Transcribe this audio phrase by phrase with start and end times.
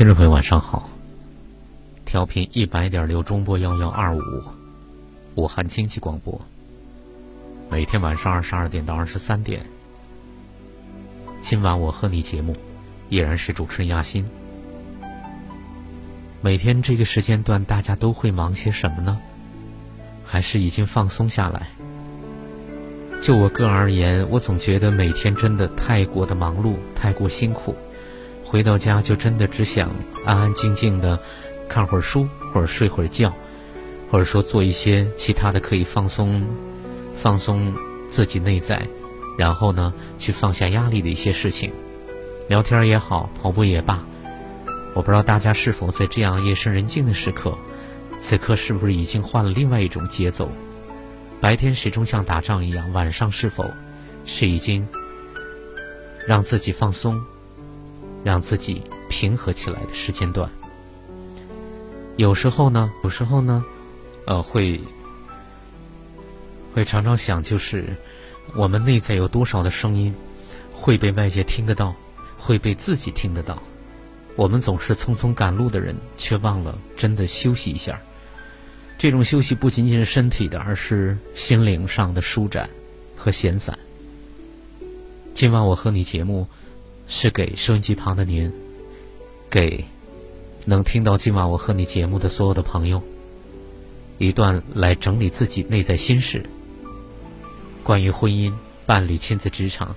[0.00, 0.88] 听众朋友，晚上好。
[2.06, 4.20] 调频一百点六中波幺幺二五，
[5.34, 6.40] 武汉经济广播。
[7.70, 9.60] 每天晚上二十二点到二十三点，
[11.42, 12.56] 今晚我和你节目
[13.10, 14.24] 依然是主持人亚欣。
[16.40, 19.20] 每天这个时间段，大家都会忙些什么呢？
[20.24, 21.68] 还是已经放松下来？
[23.20, 27.76] 就我个人而言，我总觉得每天真的太过的忙碌，太过辛苦。
[28.50, 31.16] 回到家就真的只想安安静静的
[31.68, 33.32] 看会儿书，或者睡会儿觉，
[34.10, 36.44] 或者说做一些其他的可以放松、
[37.14, 37.72] 放松
[38.08, 38.84] 自己内在，
[39.38, 41.72] 然后呢去放下压力的一些事情，
[42.48, 44.04] 聊天也好，跑步也罢。
[44.96, 47.56] 我不知道大家是否在这样夜深人静的时刻，
[48.18, 50.50] 此刻是不是已经换了另外一种节奏？
[51.40, 53.70] 白天始终像打仗一样，晚上是否
[54.26, 54.88] 是已经
[56.26, 57.24] 让自己放松？
[58.22, 60.50] 让自己平和起来的时间段，
[62.16, 63.64] 有时候呢，有时候呢，
[64.26, 64.78] 呃，会
[66.74, 67.96] 会常常想，就是
[68.54, 70.14] 我们内在有多少的声音
[70.72, 71.94] 会被外界听得到，
[72.36, 73.62] 会被自己听得到。
[74.36, 78.00] 我们总是匆匆赶路的人，却忘了真的休息一下。
[78.98, 82.68] 这种休息不仅仅是身体的，而是心灵上的舒展
[83.16, 83.78] 和闲散。
[85.32, 86.46] 今晚我和你节目。
[87.12, 88.52] 是给收音机旁的您，
[89.50, 89.84] 给
[90.64, 93.02] 能听到今晚我和你节目的所有的朋友，
[94.18, 96.44] 一段来整理自己内在心事。
[97.82, 98.52] 关于婚姻、
[98.86, 99.96] 伴侣、亲子、职场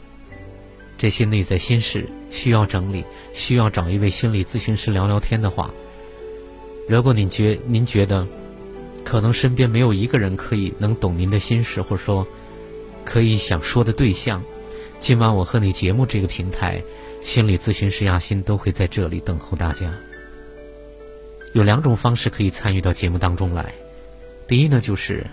[0.98, 5.72] 这些内在心事需要整理，需要找一位心理咨询师聊聊天的话，
[6.90, 8.28] 如果您觉您觉得
[9.04, 12.26] 可能身边没有一个人可以能懂您的心事，或者说
[13.06, 14.44] 可以想说的对象，
[15.00, 16.82] 今晚我和你节目这个平台。
[17.24, 19.92] 心理咨询师亚欣都会在这里等候大家。
[21.54, 23.74] 有两种方式可以参与到节目当中来。
[24.48, 25.26] 第一呢，就是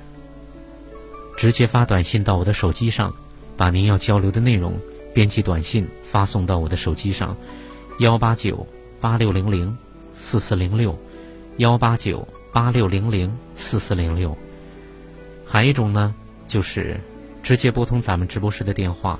[1.36, 3.12] 直接发短信到我的手机上，
[3.56, 4.78] 把您要交流的内容
[5.12, 7.36] 编辑短信发送到我的手机上，
[7.98, 8.66] 幺八九
[9.00, 9.76] 八六零零
[10.14, 10.96] 四四零六，
[11.56, 14.36] 幺八九八六零零四四零六。
[15.44, 16.14] 还一种呢，
[16.46, 17.00] 就是
[17.42, 19.18] 直接拨通咱们直播室的电话。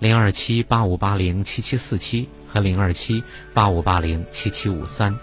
[0.00, 3.22] 零二七八五八零七七四七和零二七
[3.54, 5.18] 八五八零七七五三，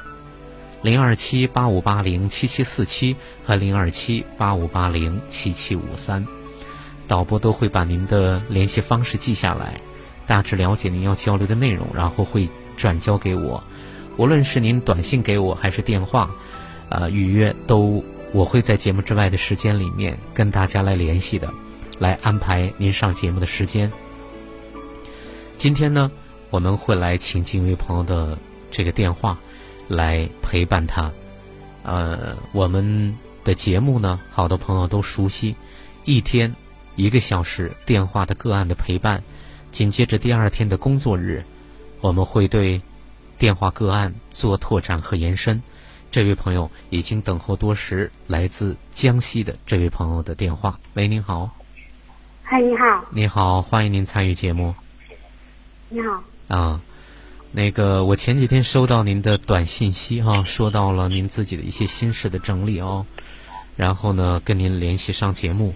[0.82, 3.16] 零二七八五八零七七四七
[3.46, 6.26] 和零二七八五八零七七五三，
[7.08, 9.82] 导播都会把您的联系方式记下来，
[10.26, 13.64] 大致了解您要交流的内容，然后会转交给我。
[14.18, 16.32] 无论是您短信给我还是电话，
[16.90, 21.54] 呃，预约都我会在节目之外的时间里面跟大家来联系的，
[22.00, 23.92] 来安排您上节目的时间。
[25.62, 26.10] 今天呢，
[26.50, 28.36] 我们会来请进一位朋友的
[28.72, 29.38] 这个电话，
[29.88, 31.12] 来陪伴他。
[31.84, 35.56] 呃，我们的节目呢，好多朋友都熟悉，
[36.04, 36.56] 一天
[36.96, 39.22] 一个小时电话的个案的陪伴。
[39.72, 41.44] 紧接着第二天的工作日，
[42.00, 42.82] 我们会对
[43.38, 45.62] 电话个案做拓展和延伸。
[46.10, 50.80] 这位朋友已经等候多时，来自江西的这位朋友的电话。
[50.96, 51.52] 喂，您好。
[52.42, 53.06] 嗨，你好。
[53.12, 54.74] 你好，欢迎您参与节目。
[55.94, 56.80] 你好啊，
[57.52, 63.06] 那个我前几天收到您的短信息哈，说到了您自己的一些心事的整理哦，
[63.76, 65.76] 然后呢跟您联系上节目，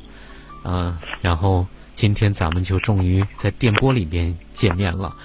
[0.63, 5.17] 嗯，然后今天咱们就终于在电波里边见面了，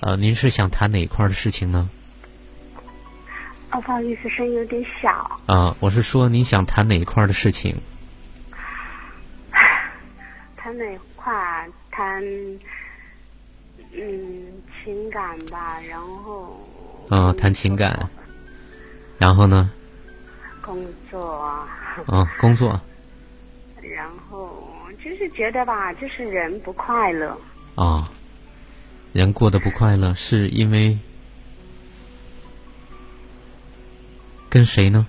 [0.00, 1.88] 呃，您是想谈哪一块的事情呢？
[3.70, 5.40] 哦，不好意思，声音有点小。
[5.46, 7.80] 啊，我是说您想谈哪一块的事情？
[10.54, 10.84] 谈哪
[11.16, 11.32] 块？
[11.90, 12.22] 谈。
[13.96, 16.60] 嗯，情感吧，然后。
[17.10, 18.08] 嗯，谈情感。
[19.18, 19.70] 然后呢？
[20.60, 21.36] 工作。
[21.36, 21.68] 啊
[22.08, 22.80] 嗯，工作。
[23.82, 24.72] 然后
[25.04, 27.38] 就是觉得吧，就是人不快乐。
[27.76, 28.10] 啊，
[29.12, 30.98] 人过得不快乐，是因为
[34.48, 35.06] 跟谁呢？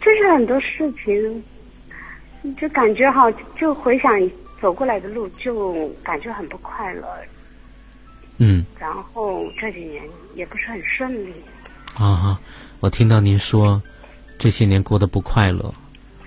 [0.00, 1.44] 就是很多事情，
[2.56, 3.28] 就感觉好，
[3.58, 4.12] 就回想
[4.60, 7.06] 走过来的路，就感觉很不快乐。
[8.38, 8.64] 嗯。
[8.78, 10.02] 然后这几年
[10.34, 11.32] 也不是很顺利。
[11.94, 12.40] 啊，
[12.80, 13.82] 我听到您说
[14.38, 15.74] 这些年过得不快乐，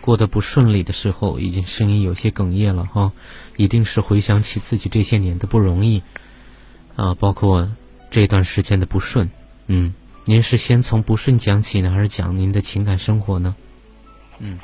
[0.02, 3.12] 过得不顺利的时候，已经声音有些哽咽了哈，
[3.56, 6.02] 一定是回想起自己这些年的不容易
[6.96, 7.70] 啊，包括
[8.10, 9.30] 这段时间的不顺。
[9.68, 9.94] 嗯，
[10.26, 13.56] 您是先从不顺讲起呢，还是讲您的情感生活呢？
[14.40, 14.58] 嗯，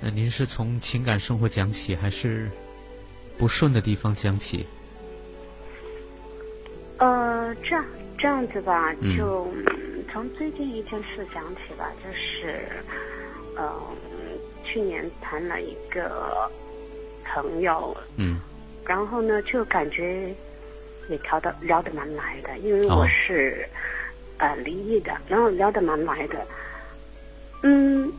[0.00, 2.50] 那您是从情感生活讲起，还是
[3.38, 4.66] 不顺的地方讲起？
[6.98, 7.84] 呃，这样
[8.18, 9.46] 这样子吧，就
[10.12, 12.60] 从最近一件事讲起吧，就是，
[13.56, 13.70] 嗯，
[14.64, 16.50] 去年谈了一个
[17.24, 18.40] 朋友，嗯，
[18.84, 20.34] 然后呢，就感觉
[21.08, 23.64] 也聊的聊得蛮来的，因为我是
[24.38, 26.44] 呃离异的，然后聊得蛮来的，
[27.62, 28.12] 嗯，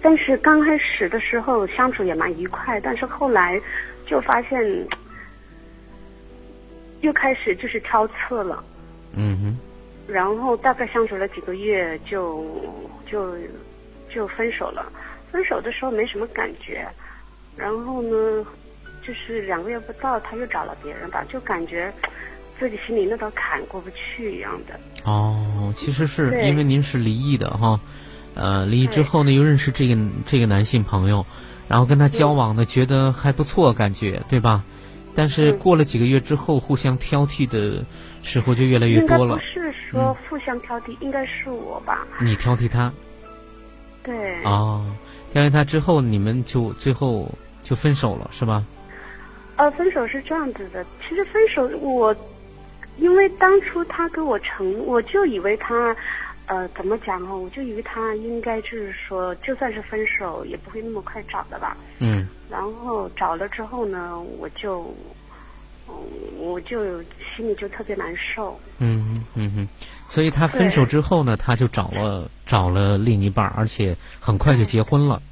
[0.00, 3.60] 但是刚开始的时候相处也蛮愉快，但是后来
[4.10, 4.60] 就发现。
[7.02, 8.62] 又开始就是挑刺了，
[9.14, 9.58] 嗯哼，
[10.06, 12.44] 然后大概相处了几个月，就
[13.10, 13.34] 就
[14.12, 14.92] 就分手了。
[15.32, 16.86] 分手的时候没什么感觉，
[17.56, 18.44] 然后呢，
[19.02, 21.90] 就是两个月不到，他又找了别人吧，就感觉
[22.58, 24.78] 自己心里那道坎过不去一样的。
[25.06, 27.80] 哦，其实是因为您是离异的哈，
[28.34, 29.96] 呃，离异之后呢，又认识这个
[30.26, 31.24] 这个男性朋友，
[31.70, 34.64] 然后跟他交往呢，觉得还不错，感觉对吧？
[35.14, 37.84] 但是过了几个月之后，互相挑剔的
[38.24, 39.36] 时候就越来越多了。
[39.36, 42.04] 不是说互相挑剔，应该是我吧？
[42.20, 42.92] 你挑剔他？
[44.02, 44.42] 对。
[44.42, 44.84] 哦，
[45.32, 47.32] 挑剔他之后，你们就最后
[47.62, 48.64] 就分手了，是吧？
[49.54, 50.84] 呃，分手是这样子的。
[51.08, 52.12] 其实分手，我
[52.98, 55.94] 因为当初他跟我承，我就以为他。
[56.50, 57.36] 呃，怎么讲呢？
[57.36, 61.76] 我就以为他应该就是说，就算是分手，也不会那么快找的吧。
[62.00, 62.26] 嗯。
[62.50, 64.92] 然后找了之后呢，我就，
[65.86, 65.94] 嗯，
[66.38, 68.60] 我就心里就特别难受。
[68.78, 69.68] 嗯嗯嗯。
[70.08, 75.22] 所以他分手之后呢，他就找了找了另一半，而且很快就结婚了。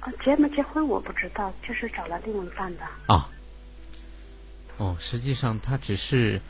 [0.00, 2.82] 啊，结没结婚我不知道，就是找了另一半的。
[3.06, 3.30] 啊。
[4.76, 6.40] 哦，实际上他只是，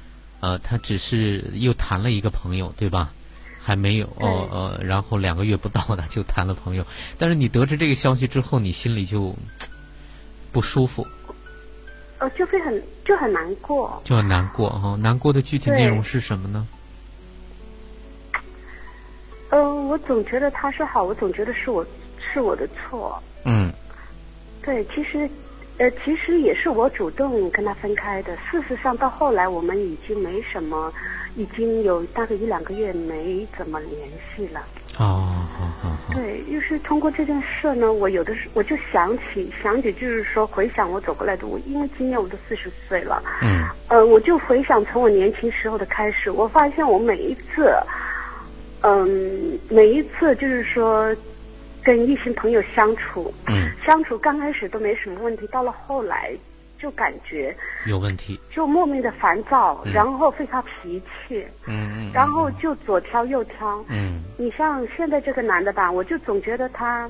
[0.40, 3.12] 呃，他只是又谈了一个朋友，对吧？
[3.70, 6.84] 还没有哦呃，然后两个月不到呢就谈了朋友，
[7.18, 9.32] 但是你得知这个消息之后，你心里就
[10.50, 11.06] 不舒服，
[12.18, 14.96] 呃，就会很就很难过，就很难过哈。
[15.00, 16.66] 难过的具体内容是什么呢？
[19.50, 21.86] 嗯，我总觉得他是好，我总觉得是我
[22.18, 23.22] 是我的错。
[23.44, 23.72] 嗯，
[24.64, 25.30] 对，其实
[25.78, 28.36] 呃，其实也是我主动跟他分开的。
[28.50, 30.92] 事实上，到后来我们已经没什么。
[31.36, 34.60] 已经有大概一两个月没怎么联系了。
[34.98, 36.14] 哦，好好好。
[36.14, 43.22] 对，就是通过这件事呢，我有的时我就想起想起，就是说回想我走过来的，我因为今年我都四十岁了。
[43.42, 43.64] 嗯。
[43.88, 47.72] 呃，我就回想从我年轻时候的开始，我发现我每一次，
[48.82, 51.14] 嗯，每一次就是说
[51.82, 56.32] 跟异性朋友相处，嗯，相处刚开始都没什么问题，到了后来。
[56.80, 57.54] 就感觉
[57.86, 67.08] 有问题，就莫名的烦躁，然后非常脾气，嗯嗯，然后就左挑右挑，嗯，你像现在这个男的吧，我就总觉得他，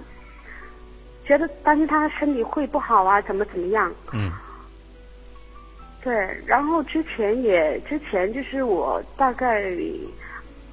[1.24, 4.32] 觉得担心他身体会不好啊，怎么怎么样，嗯，
[6.02, 6.12] 对，
[6.44, 9.72] 然后之前也之前就是我大概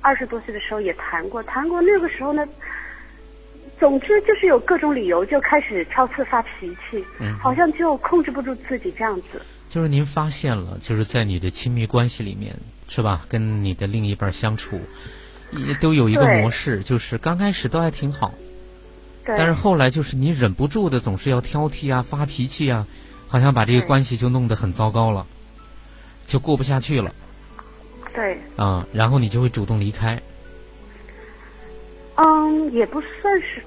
[0.02, 2.48] 二十多岁的时候也谈过，谈过那个时候呢。
[3.80, 7.04] 总之就是有各种理由就开始挑刺发脾气，
[7.40, 9.42] 好像就控制不住自己这样子。
[9.70, 12.56] 就是您发现了，就是在你的亲密关系里面，
[12.88, 13.26] 是吧？
[13.30, 14.82] 跟你的另一半相处，
[15.52, 18.34] 也都有一个模式，就是刚开始都还挺好，
[19.26, 22.88] 但是后来就是你忍不住的总是要挑剔啊、发脾气啊，
[23.28, 25.28] 好像把这个关系就弄得很糟糕了，
[26.26, 27.14] 就过不下去了。
[28.16, 28.38] 对。
[28.56, 30.20] 啊，然后你就会主动离开。
[32.18, 33.62] 嗯，也不算是，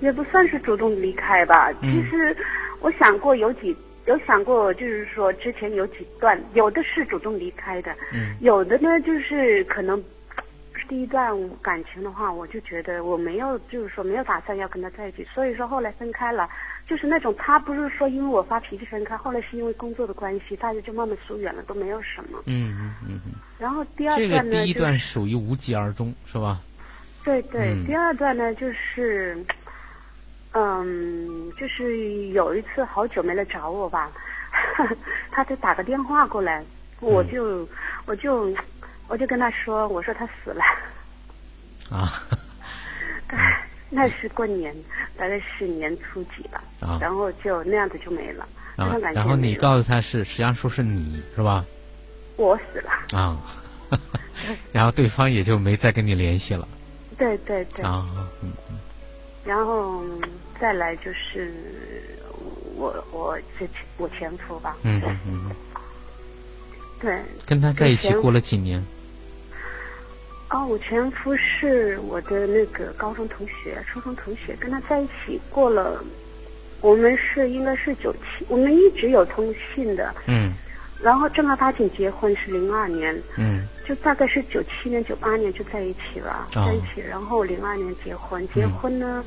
[0.00, 1.72] 也不算是主动离开吧。
[1.80, 2.36] 其实，
[2.80, 3.74] 我想过有几，
[4.06, 10.02] 有想过，就是说之前有几段，有的是主动离开的，嗯有的呢就是可能
[10.88, 11.32] 第一段
[11.62, 16.48] 感情的话，我就觉得我没有，就是说没有打算要跟他在一起，所以说后来分开了。
[16.86, 22.38] 就是那种他不是说因为我发脾气分开，后来是因为工作的关系，大家就慢慢疏远了，都没有什么。
[22.44, 23.32] 嗯嗯嗯嗯。
[23.58, 26.60] 然后第二段呢，这个第一段属于无疾而终，是吧？
[27.24, 29.36] 对对，第二段呢，就是，
[30.52, 34.10] 嗯，就是有一次好久没来找我吧，
[35.32, 36.62] 他就打个电话过来，
[37.00, 37.66] 我就
[38.06, 38.54] 我就
[39.08, 40.62] 我就跟他说，我说他死了。
[41.90, 42.22] 啊。
[43.28, 44.74] 哎， 那是过年，
[45.16, 46.62] 大概是年初几吧。
[46.80, 46.98] 啊。
[47.00, 48.46] 然后就那样子就没了。
[48.76, 48.96] 啊。
[49.14, 51.64] 然后你告诉他是，实际上说是你是吧？
[52.36, 53.18] 我死了。
[53.18, 53.38] 啊。
[54.72, 56.68] 然后对方也就没再跟你联系了。
[57.18, 57.84] 对对对。
[57.84, 58.06] 啊。
[58.42, 58.78] 嗯嗯。
[59.44, 60.02] 然后
[60.60, 61.52] 再来就是
[62.76, 63.68] 我我这
[63.98, 64.76] 我前夫吧。
[64.82, 65.50] 嗯嗯嗯。
[67.00, 67.20] 对。
[67.46, 68.84] 跟他在一起过了几年？
[70.50, 76.04] 哦，我前夫是我的那个高中同学、初中同学，跟他在一起过了。
[76.80, 80.14] 我们是应该是九七，我们一直有通信的。
[80.26, 80.52] 嗯。
[81.04, 83.14] 然后正儿八经结婚是零二年。
[83.36, 83.68] 嗯。
[83.86, 87.02] 就大概是九七年、九八年就在一起了，在一起。
[87.06, 89.22] 然后零二年结婚，结婚呢，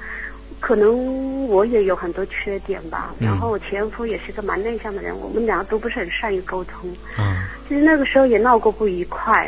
[0.60, 3.14] 可能我也有很多缺点吧。
[3.20, 6.92] 然后我前夫也是个蛮内向的人，我们俩都不是很善于沟通。
[7.20, 7.38] 嗯。
[7.70, 9.48] 其实那个时候也闹过不愉快。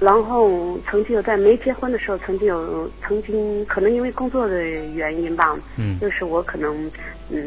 [0.00, 6.90] 然后曾经有在没结婚的时候，曾经有曾经可能因为工作的原因吧，嗯，就是我可能
[7.28, 7.38] 嗯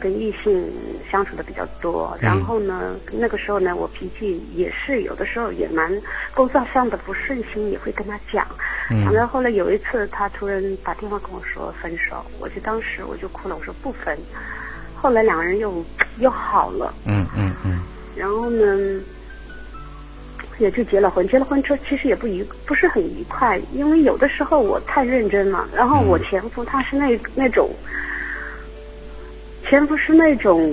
[0.00, 0.64] 跟异性
[1.10, 5.92] 相处的比较多，然后呢那个时候呢我脾气也是有的时候也蛮
[6.32, 8.46] 工作上的不顺心也会跟他讲，
[8.88, 14.16] 讲到后来有一次他突然打电话跟我说分手，我就当时我就哭了，我说不分，
[14.96, 15.84] 后来两个人又
[16.20, 17.80] 又好了，嗯嗯嗯，
[18.16, 18.98] 然后呢。
[20.58, 27.70] 也就结了婚，结了婚之后其实也不愉，不是很愉快，因为有的时候我太认真了，然后我前夫他是那那种，
[29.64, 30.68] 前夫是那种，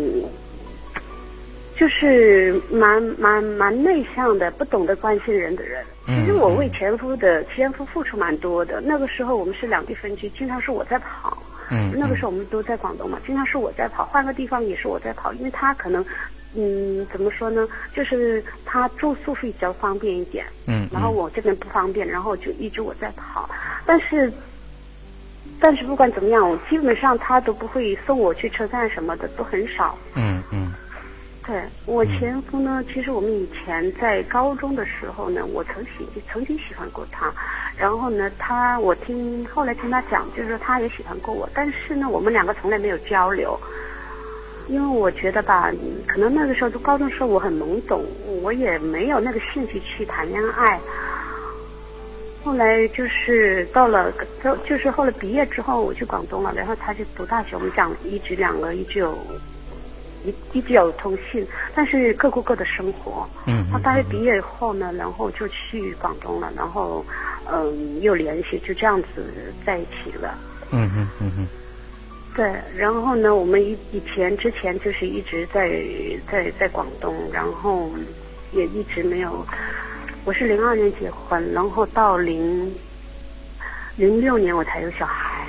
[1.75, 5.85] 就是蛮蛮蛮内向的，不懂得关心人的人。
[6.07, 11.37] 其实我为前夫的前夫付出蛮多的，那个时候我们是两地分居，经常是我在跑。
[11.69, 11.91] 嗯。
[11.95, 16.03] 那个时候我们都在广东嘛，经常是我在跑，换个地方也是我在跑，因为他可能。
[16.55, 17.67] 嗯，怎么说呢？
[17.93, 23.49] 就是他住宿比较方便一点，嗯，然后我这边不方便，然后就一直我在跑。
[23.85, 24.31] 但是，
[25.59, 29.97] 但是不管怎么样，我基本上他都不会送我去车站什么的，都很少。
[30.15, 30.73] 嗯嗯。
[31.47, 37.31] 对我前夫呢，其实我们以前在高中的时候呢，我曾喜曾经喜欢过他，
[37.77, 43.59] 然后呢，他我听后来听他讲，就是说他也喜欢过我，但是呢，我们两个从来没有交流。
[44.67, 45.71] 因为我觉得吧，
[46.07, 48.03] 可能那个时候读高中时候我很懵懂，
[48.41, 50.79] 我也没有那个兴趣去谈恋爱。
[52.43, 54.11] 后来就是到了，
[54.43, 59.17] 就就是后来毕业之后我去广东了，然后他就读大学，我们讲一直两个一直有，
[60.23, 63.27] 一一直有通信，但是各过各的生活。
[63.47, 63.65] 嗯。
[63.71, 67.03] 他大学毕业以后呢，然后就去广东了，然后
[67.51, 70.37] 嗯又联系，就这样子在一起了。
[70.71, 71.47] 嗯嗯嗯嗯。
[72.35, 75.81] 对，然后呢，我们以以前之前就是一直在
[76.29, 77.89] 在在广东，然后
[78.51, 79.45] 也一直没有。
[80.25, 82.69] 我是零二年结婚，然后到零
[83.95, 85.47] 零六年我才有小孩。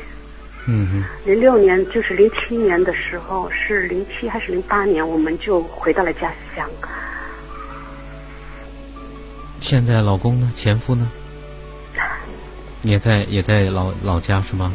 [0.69, 1.05] 嗯哼。
[1.25, 6.71] 零六年就是零七年的时候，是零七还是零八年，我们就回到了家乡。
[9.61, 10.53] 现在老公呢？
[10.55, 11.11] 前夫呢？
[12.83, 14.73] 也在也在老老家是吗？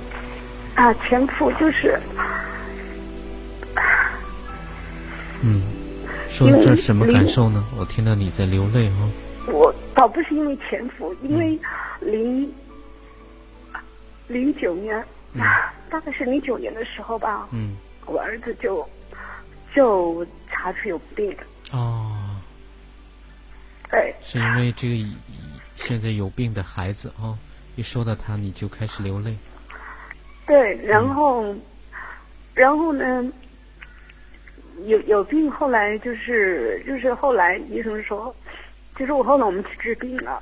[0.76, 2.00] 啊，前夫就是，
[5.42, 5.62] 嗯，
[6.30, 7.64] 说这什么感受呢？
[7.78, 9.10] 我听到你在流泪哦。
[9.48, 11.60] 我倒不是因为前夫，因为
[12.00, 12.52] 零
[14.28, 15.06] 零九年，
[15.90, 17.48] 大概是零九年的时候吧。
[17.52, 17.76] 嗯，
[18.06, 18.88] 我儿子就
[19.76, 21.36] 就查出有病。
[21.72, 22.40] 哦。
[23.90, 24.16] 对。
[24.24, 25.06] 是因为这个
[25.76, 27.38] 现在有病的孩子啊，
[27.76, 29.36] 一说到他你就开始流泪。
[30.46, 31.56] 对，然后，
[32.54, 33.32] 然后呢，
[34.86, 38.36] 有有病，后来就是就是后来医生说，
[38.98, 40.42] 就是我后来我们去治病了，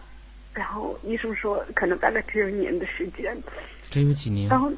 [0.53, 3.37] 然后医生说可能大概只有一年的时间，
[3.89, 4.71] 只有几年，然后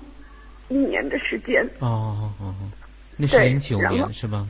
[0.68, 1.64] 一年的时间。
[1.80, 2.56] 哦哦哦，
[3.16, 4.48] 那是零九年是吧？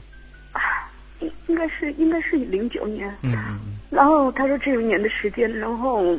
[1.19, 3.07] 应应该是应该是零九年。
[3.21, 3.77] 嗯嗯嗯。
[3.91, 6.17] 然后他说只有一年的时间，然后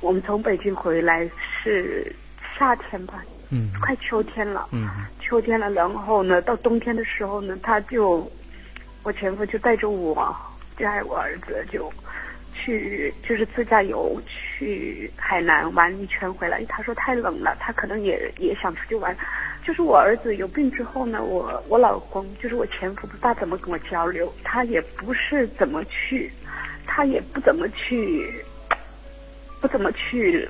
[0.00, 1.30] 我们从北京回来
[1.62, 2.10] 是
[2.58, 3.22] 夏天吧。
[3.54, 4.66] 嗯，快秋天了。
[4.72, 4.88] 嗯，
[5.20, 8.28] 秋天了，然后呢，到冬天的时候呢，他就，
[9.04, 10.34] 我前夫就带着我，
[10.76, 11.88] 带我儿子就，
[12.52, 16.64] 去就是自驾游去海南玩一圈回来。
[16.64, 19.16] 他说太冷了，他可能也也想出去玩。
[19.64, 26.28] 就是我儿子有病之后呢，我我老公就是我前夫不大怎么跟我交流，他也不是怎么去，
[26.86, 28.44] 他也不怎么去，
[29.60, 30.48] 不怎么去。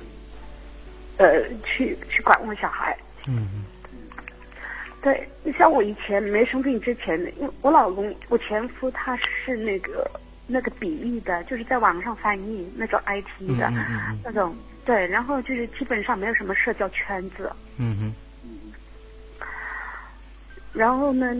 [1.17, 2.97] 呃，去去管我小孩。
[3.27, 3.65] 嗯嗯。
[5.01, 10.09] 对，你像我以前没生病之前，因为我老公，我前夫他是那个
[10.47, 13.71] 那个笔译的，就是在网上翻译那种 IT 的
[14.23, 17.51] 那种，对，然后就是基本上没有什么社交圈子。
[17.77, 18.13] 嗯嗯。
[20.73, 21.35] 然后呢，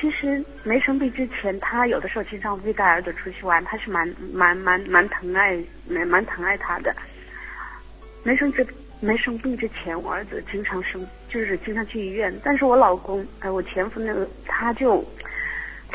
[0.00, 5.56] 其实没生病之前，他有的时候经常会带儿子出去玩，他是蛮蛮蛮蛮疼爱
[5.88, 6.94] 蛮蛮疼爱他的。
[8.24, 8.66] 没生之
[8.98, 12.34] 没生病之前，我儿子经常生，就是经常去医院。
[12.42, 15.04] 但是我老公，哎，我前夫那个，他就。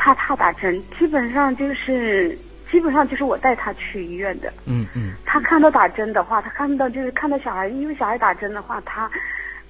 [0.02, 2.34] 他怕打针，基本上就是
[2.70, 4.50] 基本上就是我带他去医院的。
[4.64, 5.12] 嗯嗯。
[5.26, 9.10] 他看到打针的话，他看到就是看到小孩，因为小孩打针的话，他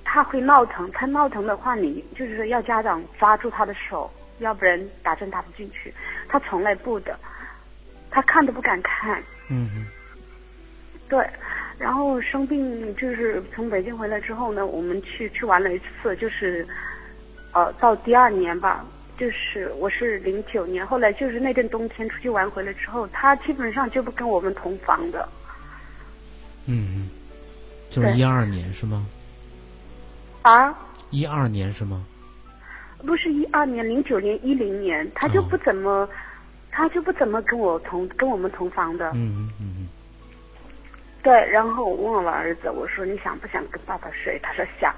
[0.04, 5.92] 他会闹腾，他闹腾的话，你就是说要家长抓住他的手，要不然打针打不进去。
[6.28, 7.18] 他从来不的，
[8.08, 9.20] 他看都不敢看。
[9.48, 9.84] 嗯嗯。
[11.08, 11.28] 对，
[11.80, 16.66] 然后生病就是从北京回来之后呢，我们去去玩了一次，就是
[17.52, 18.84] 呃到第二年吧。
[19.16, 25.28] 就是我是零九年，后来就是那阵冬天出去玩回来之后，他基本上就不跟我们同房的。
[26.66, 27.08] 嗯，
[27.90, 29.06] 就是一二年是吗？
[30.42, 30.74] 啊？
[31.10, 32.04] 一二年是吗？
[33.06, 36.08] 不是一二年，零九年、一零年，他就不怎么，
[36.70, 39.10] 他就不怎么跟我同跟我们同房的。
[39.10, 39.88] 嗯嗯嗯嗯。
[41.22, 44.38] 对，然后我问我儿子，我说你想不想跟爸爸睡？
[44.42, 44.94] 他说想。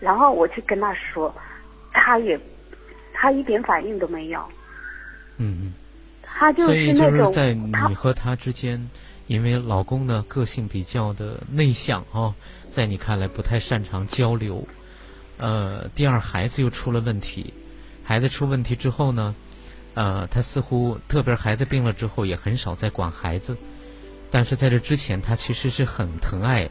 [0.00, 1.34] 然后我去跟他说，
[1.92, 2.38] 他也。
[3.20, 4.40] 他一点反应都没有。
[5.38, 5.72] 嗯嗯。
[6.22, 6.96] 他就是那种。
[6.96, 8.80] 所以就是在你和他之间，
[9.26, 12.32] 因为老公呢个性比较的内向啊，
[12.70, 14.64] 在你看来不太擅长交流。
[15.38, 17.52] 呃，第二孩子又出了问题，
[18.04, 19.34] 孩子出问题之后呢，
[19.94, 23.56] 呃，他似乎特别孩子病了之后也很少再管孩子，
[24.30, 26.68] 但是在这之前他其实是很疼爱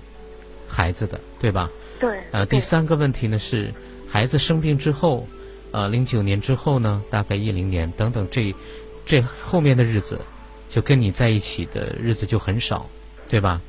[0.68, 1.70] 孩子的，对吧？
[2.00, 2.20] 对。
[2.32, 3.74] 呃，第三个问题呢是
[4.08, 5.28] 孩子生病之后。
[5.74, 8.56] 呃，零九年之后呢，大概一零年等等，这
[9.06, 10.20] 这后面的日子，
[10.70, 12.90] 就跟你在一起的日子就很少，
[13.28, 13.62] 对吧？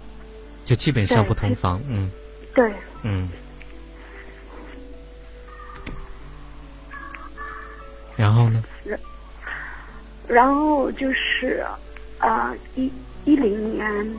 [0.64, 2.08] 就基本上不同房，嗯。
[2.54, 2.72] 对。
[3.02, 3.28] 嗯。
[8.16, 8.62] 然后呢？
[8.84, 9.00] 然
[10.28, 11.66] 然后就是
[12.18, 12.90] 啊，一
[13.28, 14.16] 一零年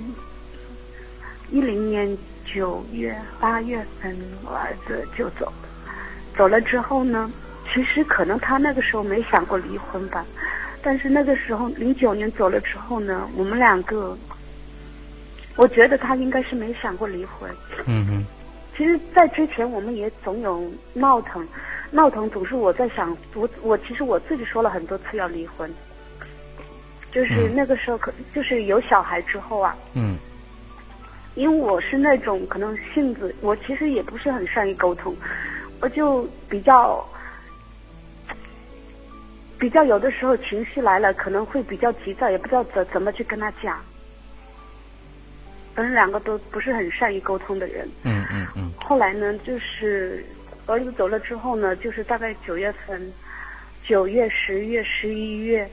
[1.50, 5.92] 一零年九月八月份，我儿子就走了。
[6.38, 7.32] 走了之后呢？
[7.74, 10.24] 其实可能他那个时候没想过离婚吧，
[10.84, 14.16] 但是那个时候零九年走了之后呢，我们两个，
[15.56, 17.50] 我觉得他应该是没想过离婚。
[17.88, 18.24] 嗯嗯。
[18.78, 21.48] 其实，在之前我们也总有闹腾，
[21.90, 25.68] 闹腾总是我在想，我我其实我自己说了很多次要离婚，
[27.12, 29.76] 就是那个时候可就是有小孩之后啊。
[29.94, 30.18] 嗯。
[31.36, 35.16] 因为我是那种可能性子，我其实也不是很善于沟通，
[35.80, 37.06] 我就比较。
[39.58, 43.78] 比较有的时候情绪来了，可能会比较急躁，也不知道怎怎么去跟他讲。
[45.76, 47.86] 反正两个都不是很善于沟通的人。
[48.04, 48.72] 嗯嗯嗯。
[48.78, 50.26] 后来呢，就是
[50.66, 53.12] 儿子走了之后呢，就是大概九月份，
[53.86, 55.70] 九月、十月、十一月，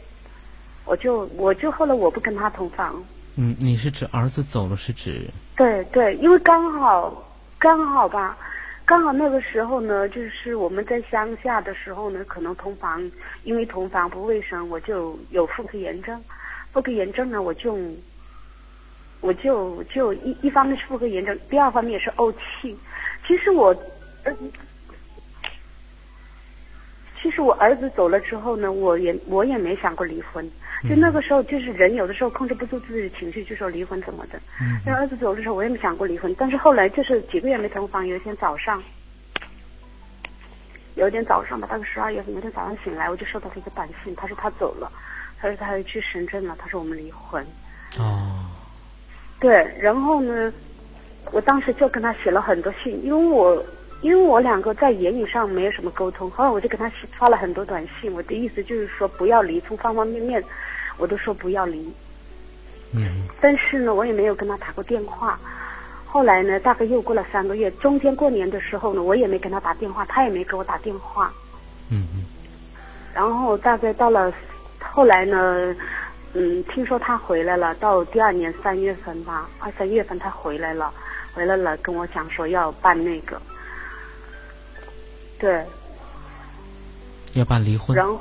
[0.87, 3.05] 我就我就后来我不跟他同房。
[3.35, 5.29] 嗯，你是指儿子走了是指？
[5.57, 7.23] 对对，因为刚好
[7.59, 8.39] 刚好吧。
[8.87, 13.03] 刚好那个时候呢，就是我们在乡下的时候呢，可能同房，
[13.43, 16.23] 因为同房不卫生，我就有妇科炎症。
[16.73, 17.77] 妇科炎症呢，我就
[19.21, 22.77] 我就就一一方面是妇科炎症，第二方面也是怄气。
[23.27, 23.75] 其实我，
[27.21, 30.49] 其实我儿子走了之后呢，我也我也没想过离婚。
[30.89, 34.39] 就那个时候，就是人有的时候控制不住自己的情绪，就说离婚怎么的。
[34.85, 36.35] 那儿子走的时候，我也没想过离婚。
[36.39, 38.83] 但是后来就是几个月没同房，有一天早上，
[40.95, 44.91] 有一天早上吧，大概十二月份，有一天早上醒来，我就收到他一个短信，他说他走了，
[45.39, 47.45] 他说他要去深圳了，他说我们离婚。
[47.99, 48.47] 哦。
[49.41, 50.53] 对，然后呢，
[51.33, 53.65] 我当时就跟他写了很多信，因为我。
[54.07, 56.89] 因为我两个在言语上没有什么沟通，后来我就给他
[57.19, 60.41] 发了很多短信，我的意思就是说不要离，从方方面面
[60.97, 61.93] 我都说不要离。
[62.93, 63.27] 嗯。
[63.41, 65.37] 但是呢，我也没有跟他打过电话。
[66.05, 71.33] 后来呢，大概又过了三个月，中间过年的时候呢，我也没跟他打电话，他也没给我打电话。
[71.91, 72.25] 嗯嗯。
[73.13, 74.33] 然后大概到了
[74.81, 75.75] 后来呢，
[76.35, 80.93] 嗯，听说他回来了，到第二年三月份吧，二三月份他回来了，
[81.35, 83.43] 回来了跟我讲说要办那个。
[85.39, 85.63] 对，
[87.35, 87.97] 要办离婚。
[87.97, 88.19] 然后，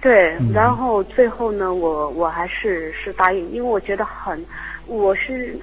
[0.00, 4.44] 对，然后最后呢，我我还是是答应，因为我觉得很，
[4.86, 5.58] 我是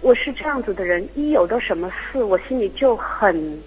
[0.00, 3.62] 我是这样子的人，一有的什么事，我心里就很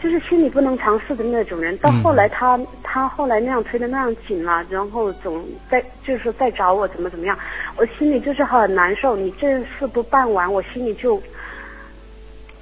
[0.00, 1.76] 就是心里不能尝试的那种人。
[1.78, 7.36] 到后来他他后来那样推的那样紧了，然后总在就是说再找我怎么怎么样，
[7.76, 9.16] 我心里就是很难受。
[9.16, 11.20] 你这事不办完，我心里就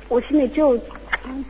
[0.09, 0.79] 我心里就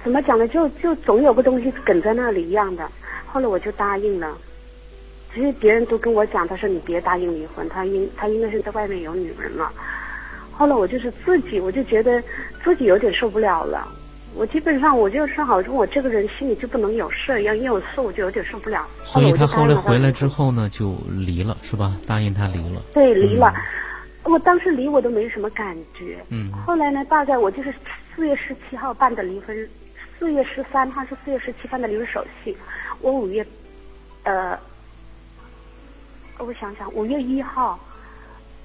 [0.03, 0.47] 怎么讲呢？
[0.49, 2.89] 就就总有个东西梗在那里一样的。
[3.27, 4.37] 后来我就答应了。
[5.35, 9.73] 其实别人都跟我讲，他说你别答应离婚，他应他应该是在外面有女人了。
[10.53, 12.23] 后来我就是自己，我就觉得
[12.63, 13.89] 自己有点受不了了。
[14.37, 18.87] 我基本上我就是好像我这个人心里就不能有事一样，一有事我就有点受不了。
[19.03, 21.97] 所以他后来回来之后呢，就离了，是吧？
[22.07, 22.81] 答应他离了。
[22.93, 23.53] 对，离了。
[24.23, 26.17] 我当时离我都没什么感觉。
[26.29, 26.51] 嗯。
[26.65, 27.75] 后来呢，大概我就是
[28.15, 29.69] 四月十七号办的离婚，
[30.19, 32.57] 四月十三号是四月十七办的离婚手续，
[33.01, 33.45] 我五月，
[34.25, 34.59] 呃。
[36.39, 37.79] 我想想，五月一号，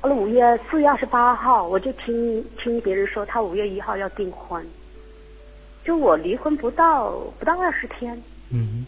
[0.01, 4.65] 了五月四月二十八号，我就听听别人说他五月一号要订婚，
[5.85, 8.19] 就我离婚不到不到二十天，
[8.51, 8.83] 嗯，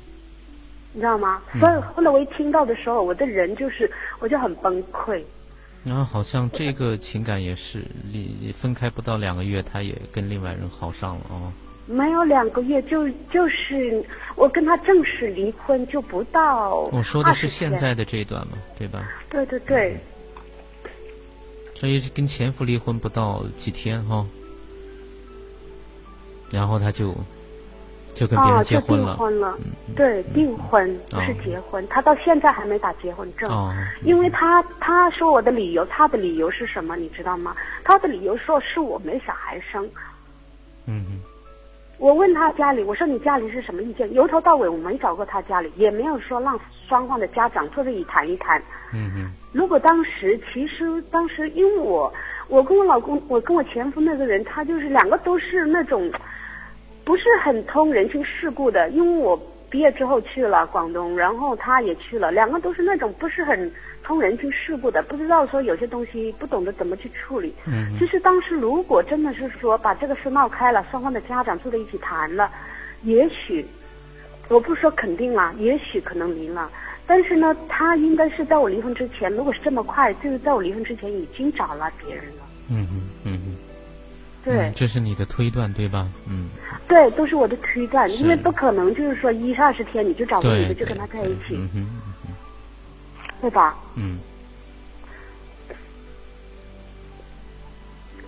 [0.94, 1.44] 你知道吗？
[1.60, 5.24] 所以后来我一听到的时候，我的人就是我就很崩溃。
[5.84, 11.52] 然后好像这个情感也是离分开不到两个月，他也跟另外人好上了哦。
[11.88, 14.04] 没有两个月，就就是
[14.36, 16.76] 我跟他正式离婚就不到。
[16.92, 19.10] 我说的是现在的这一段嘛，对吧？
[19.30, 20.00] 对对对。
[21.74, 24.24] 所以跟前夫离婚不到几天哈，
[26.52, 27.16] 然后他就
[28.14, 29.08] 就跟别人结婚了。
[29.08, 29.58] 订婚了，
[29.96, 33.50] 对，订婚不是结婚，他到现在还没打结婚证。
[33.50, 33.74] 哦。
[34.02, 36.96] 因为他他说我的理由，他的理由是什么？
[36.96, 37.56] 你知道吗？
[37.84, 39.84] 他的理由说是我没小孩生。
[40.86, 41.20] 嗯嗯。
[41.98, 44.12] 我问他家里，我说你家里是什么意见？
[44.14, 48.60] 由头到尾我没找过他家里，也没有说让双方的家长坐这里谈一谈。
[48.92, 49.32] 嗯嗯。
[49.52, 52.12] 如果当时，其实当时因为我，
[52.48, 56.12] 我跟我老公，我跟我前夫那个人，他就是两个都是那种，
[57.12, 58.90] 不是很通人情世故的。
[58.92, 59.38] 因为我
[59.70, 63.70] 毕业之后去了广东，然后他也去了，两个都是那种不是很。
[64.04, 67.54] 通人情世故的，不知道说有些东西不懂得怎么去处理。
[67.68, 67.96] 嗯。
[68.00, 72.50] 其实当时如果真的是说把这个事闹开了，双方的家长坐在一起谈了，
[73.04, 73.64] 也许，
[74.48, 76.70] 我不说肯定了，也许可能离了。
[77.06, 82.44] 但是呢，他应该是在我离婚之前，如果是这么快，就是在我离婚之前已经找了别人了。
[82.72, 83.56] 嗯嗯嗯嗯。
[84.44, 84.72] 对。
[84.76, 86.08] 这是你的推断对吧？
[86.28, 86.50] 嗯。
[86.88, 91.56] 对，都是我的推断，因为不可能就是说一二十天你就找个女的就跟他在一起。
[91.56, 91.88] 嗯哼。
[93.42, 93.76] 对吧？
[93.96, 94.20] 嗯。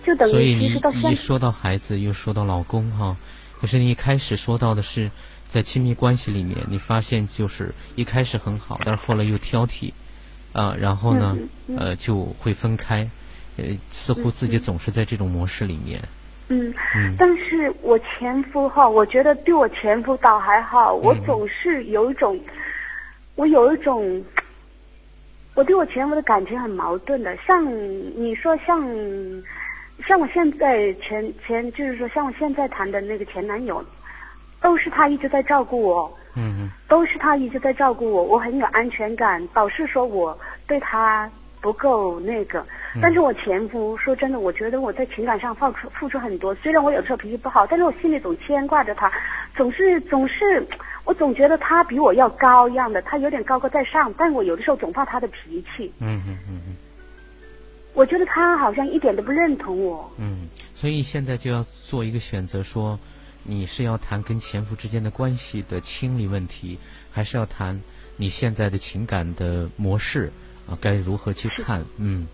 [0.04, 0.78] 就等于所以你
[1.10, 3.16] 一说到孩子，又说到老公哈，
[3.58, 5.10] 可是你一开始说到的是
[5.48, 9.92] 在亲密关系里面，你发现就是一开始很好，但是后来又挑剔，
[10.52, 11.34] 啊，然后呢，
[11.78, 13.08] 呃，就会分开，
[13.56, 16.00] 呃，似乎自己总是在这种模式里面。
[16.48, 16.72] 嗯。
[16.94, 17.14] 嗯。
[17.18, 22.38] 但是我前夫哈，我觉得对我前夫倒还好，我总是有一种，
[23.34, 24.24] 我有一种。
[25.56, 27.64] 我对我前夫的感情很矛盾的，像
[28.20, 28.82] 你说像，
[30.04, 33.80] 像我现在前前就是说像我现在谈的那个前男友，
[34.60, 40.36] 都是他一直在照顾我，嗯嗯，都是他一直在照顾我，我很有安全感，导致说我
[40.66, 41.30] 对他
[41.64, 42.62] 不够那个，
[43.00, 49.10] 但是我前夫说真的，我觉得我在情感上付出付出很多，虽然我有时候脾气不好，但是我心里总牵挂着他，
[49.56, 50.62] 总是总是。
[51.06, 55.90] 我总觉得他比我要高一样的，他有点高高在上，但我有的时候总发他的脾气。
[56.00, 56.76] 嗯嗯嗯嗯。
[57.94, 60.10] 我觉得他好像一点都不认同我。
[60.18, 62.98] 嗯，所以现在就要做一个选择，说
[63.42, 66.78] 你是要谈跟前夫之间的关系的清理问题，
[67.10, 67.80] 还是要谈
[68.16, 70.32] 你现在的情感的模式
[70.68, 70.78] 啊？
[70.80, 71.82] 该如何去看？
[71.98, 72.26] 嗯。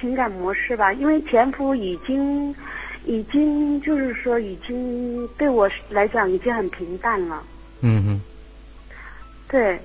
[0.00, 2.54] 情感模式吧，因为前夫已经。
[3.06, 7.42] 已经就是说，已经对我来讲已经很平淡了。
[7.80, 8.20] 嗯哼。
[9.48, 9.80] 对，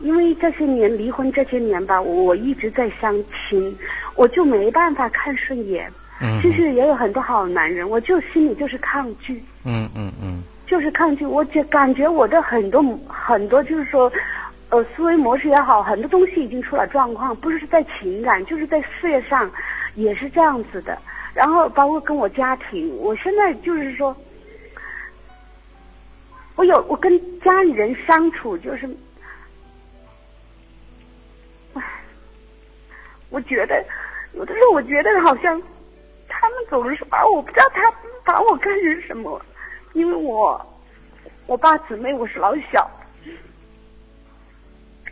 [0.00, 3.74] 因为这些年离婚这些年吧，我一直在相亲，
[4.14, 5.90] 我就没办法看顺眼。
[6.20, 6.38] 嗯。
[6.42, 9.42] 其实也有很多好男人，我就心里就是抗拒。
[9.64, 10.42] 嗯嗯嗯。
[10.66, 14.12] 就是抗拒，我觉感觉我的很多很多就是说，
[14.74, 19.48] 呃，思维模式也好，很多东西已经出了状况，不是在情感，就是在事业上，
[19.94, 20.98] 也是这样子的。
[21.32, 24.16] 然后包括跟我家庭，我现在就是说，
[26.56, 28.90] 我有我跟家里人相处，就是，
[33.30, 33.80] 我觉得
[34.32, 35.62] 有的时候我觉得好像
[36.26, 37.92] 他们总是把我不知道他
[38.24, 39.40] 把我看成什么，
[39.92, 40.60] 因为我
[41.46, 42.90] 我爸姊妹我是老小，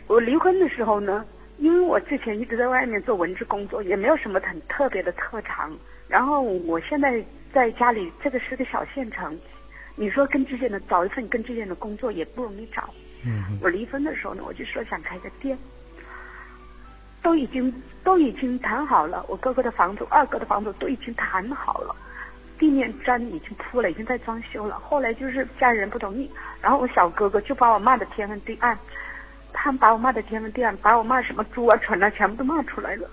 [0.07, 1.25] 我离婚的时候呢，
[1.57, 5.71] 因为我之前一直在外面做文职工作，也没有什么很特别的特长。
[6.07, 9.39] 然后我现在在家里，这个是个小县城，
[9.95, 12.93] 你说跟之前的找一份跟之前的工作也不容易找。
[13.25, 13.57] 嗯。
[13.61, 15.57] 我离婚的时候呢，我就说想开个店，
[17.21, 19.25] 都已经都已经谈好了。
[19.29, 21.95] 我哥哥的房子、二哥的房子都已经谈好了，
[22.59, 24.77] 地面砖已经铺了，已经在装修了。
[24.77, 26.29] 后来就是家人不同意，
[26.61, 28.77] 然后我小哥哥就把我骂得天昏地暗，
[29.53, 33.09] 他们把我骂的天昏地暗，把我骂什么猪啊、蠢啊，全部都骂出来了。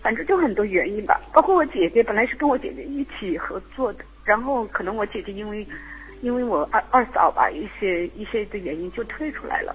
[0.00, 5.66] 反正就很多原因吧，包括我姐姐本来是跟我姐姐一起合作的，然后可能我姐姐因为，
[6.22, 9.74] 因为我二二嫂吧一些一些的原因就退出来了，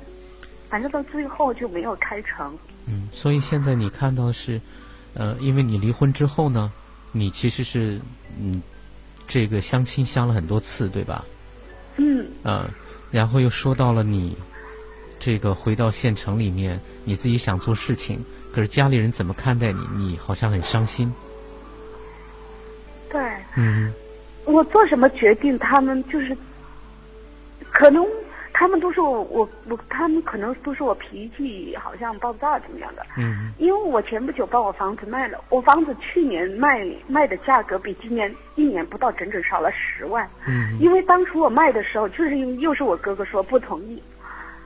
[0.70, 2.58] 反正到最后就没有开成。
[2.88, 4.60] 嗯，所以现在你看到是，
[5.14, 6.72] 呃，因为你离婚之后呢，
[7.12, 8.00] 你其实是
[8.42, 8.64] 嗯，
[9.28, 11.24] 这个相亲相了很多次，对吧？
[11.98, 12.26] 嗯。
[12.44, 12.70] 嗯，
[13.12, 14.38] 然后又说到了你，
[15.26, 18.22] 这个回到县城里面，你自己想做事情。
[18.52, 19.80] 可是家里人怎么看待你？
[19.96, 21.10] 你好像很伤心。
[23.10, 23.22] 对。
[23.56, 23.94] 嗯。
[24.44, 26.36] 我做什么决定，他们就是，
[27.72, 28.06] 可能
[28.52, 33.06] 他们都说我我我，他们可能都说我脾气好像暴躁怎么样的。
[33.16, 33.54] 嗯。
[33.58, 40.30] 因为我前不久把我房子卖了，我房子去年卖卖的价格比今年一年不到整整少了十万。
[40.46, 40.78] 嗯。
[40.82, 44.04] 因为当初我卖的时候，就是因为又是我哥哥说不同意。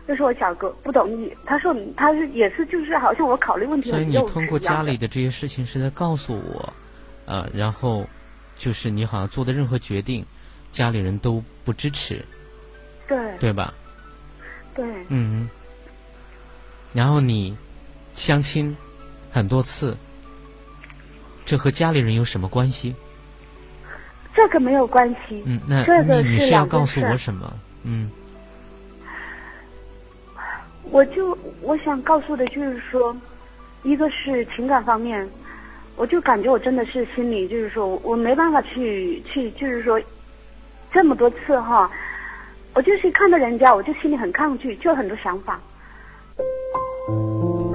[0.08, 6.74] 就是我小哥不同意，他说他是也是就是好像我考虑问题所以你通过家里的这些事情是在告诉我，
[7.26, 8.08] 呃，然后
[8.58, 10.26] 就是你好像做的任何决定，
[10.72, 12.24] 家里人都不支持，
[13.06, 13.74] 对对吧？
[14.74, 14.86] 对。
[15.10, 15.50] 嗯。
[16.93, 17.56] 然后你
[18.13, 18.76] 相亲
[19.30, 19.96] 很多次，
[21.46, 22.96] 这和家里人有什么关系？
[24.34, 25.43] 这个没有关系。
[25.46, 27.54] 嗯，那你你是要告诉我什么？
[27.84, 28.10] 嗯。
[30.91, 33.15] 我就我想告诉的就是说，
[33.84, 35.28] 一个是情感方面，
[35.95, 40.00] 我就感觉我真的是心里就是说我没办法去去就是说
[40.91, 41.89] 这么多次哈，
[42.73, 45.60] 我就是看到人家我就心里很抗拒，就很多想法。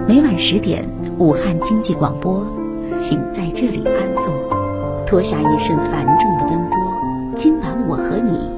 [0.08, 0.84] 每晚十点，
[1.18, 2.46] 武汉经济广播，
[2.96, 8.50] 请在这里安坐，脱下一身繁重的奔波，今晚我和你，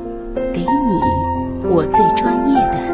[0.53, 2.94] 给你我最专业的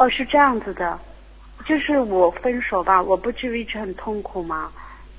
[0.00, 0.98] 哦，是这样子的，
[1.66, 4.70] 就是我分手吧，我不至于一直很痛苦嘛？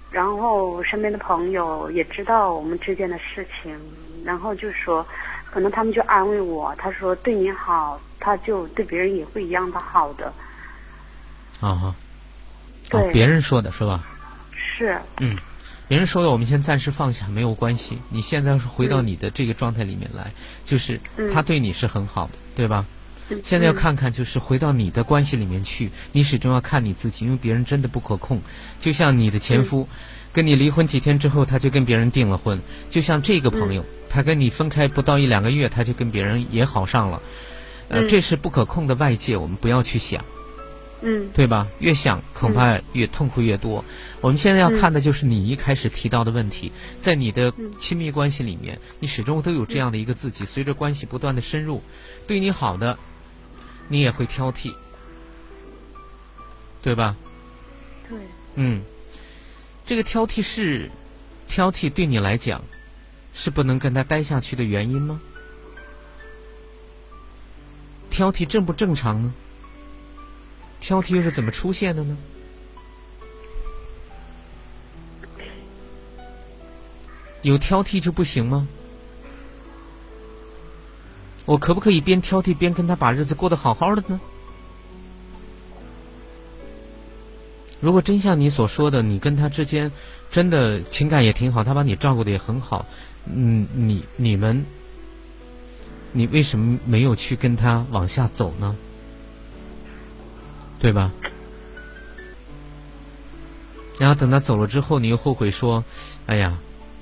[0.09, 3.79] 然后身边的朋友也知道我们之间的事情，
[4.25, 5.05] 然后就说，
[5.51, 10.33] 可能他们就安慰我，他说对你好，他就对别人也会一样的好的。
[11.59, 11.95] 啊哈，
[12.89, 14.03] 对，别人说的是吧？
[14.51, 14.99] 是。
[15.19, 15.37] 嗯，
[15.87, 18.01] 别人说的，我们先暂时放下，没有关系。
[18.09, 20.31] 你现在是回到你的这个状态里面来，
[20.65, 20.99] 就是
[21.31, 22.83] 他对你是很好的，对吧？
[23.43, 28.41] 现在要看看，就是回到你的关系里面去，你始终要看你自己，因为别人真的不可控。
[28.79, 29.87] 就像你的前夫，
[30.33, 37.21] 跟你离婚几天之后，他就跟别人订了婚；就像这个朋友，他跟你分开不到一两个月，他就跟别人也好上了。
[37.89, 40.23] 呃，这是不可控的外界，我们不要去想，
[41.01, 41.67] 嗯，对吧？
[41.79, 43.83] 越想恐怕越痛苦越多。
[44.21, 51.81] 我们现在要看的就是你一开始提到的问题，在你的亲密关系里面，你始终都有这样的一个自己，随着关系不断的深入，
[52.25, 52.97] 对你好的。
[53.91, 54.73] 你也会挑剔，
[56.81, 57.13] 对吧？
[58.07, 58.17] 对。
[58.55, 58.81] 嗯，
[59.85, 60.89] 这个挑剔是
[61.49, 62.63] 挑剔，对你来讲
[63.33, 65.19] 是不能跟他待下去的原因吗？
[68.09, 69.33] 挑剔正不正常呢？
[70.79, 72.17] 挑剔又是怎么出现的呢？
[77.41, 78.65] 有挑剔就不行吗？
[81.51, 84.21] 我可不可以边挑剔边跟他把日子过得好好的呢？
[87.81, 89.91] 如果真像你所说的，你跟他之间
[90.31, 92.85] 真的情感也挺好，他把你照顾的也很好，
[93.25, 94.65] 嗯，你你们
[96.13, 98.73] 你为什么没有去跟他往下走呢？
[100.79, 101.11] 对吧？
[103.99, 105.83] 然后等他走了之后，你又后悔说
[106.27, 106.57] ：“哎呀，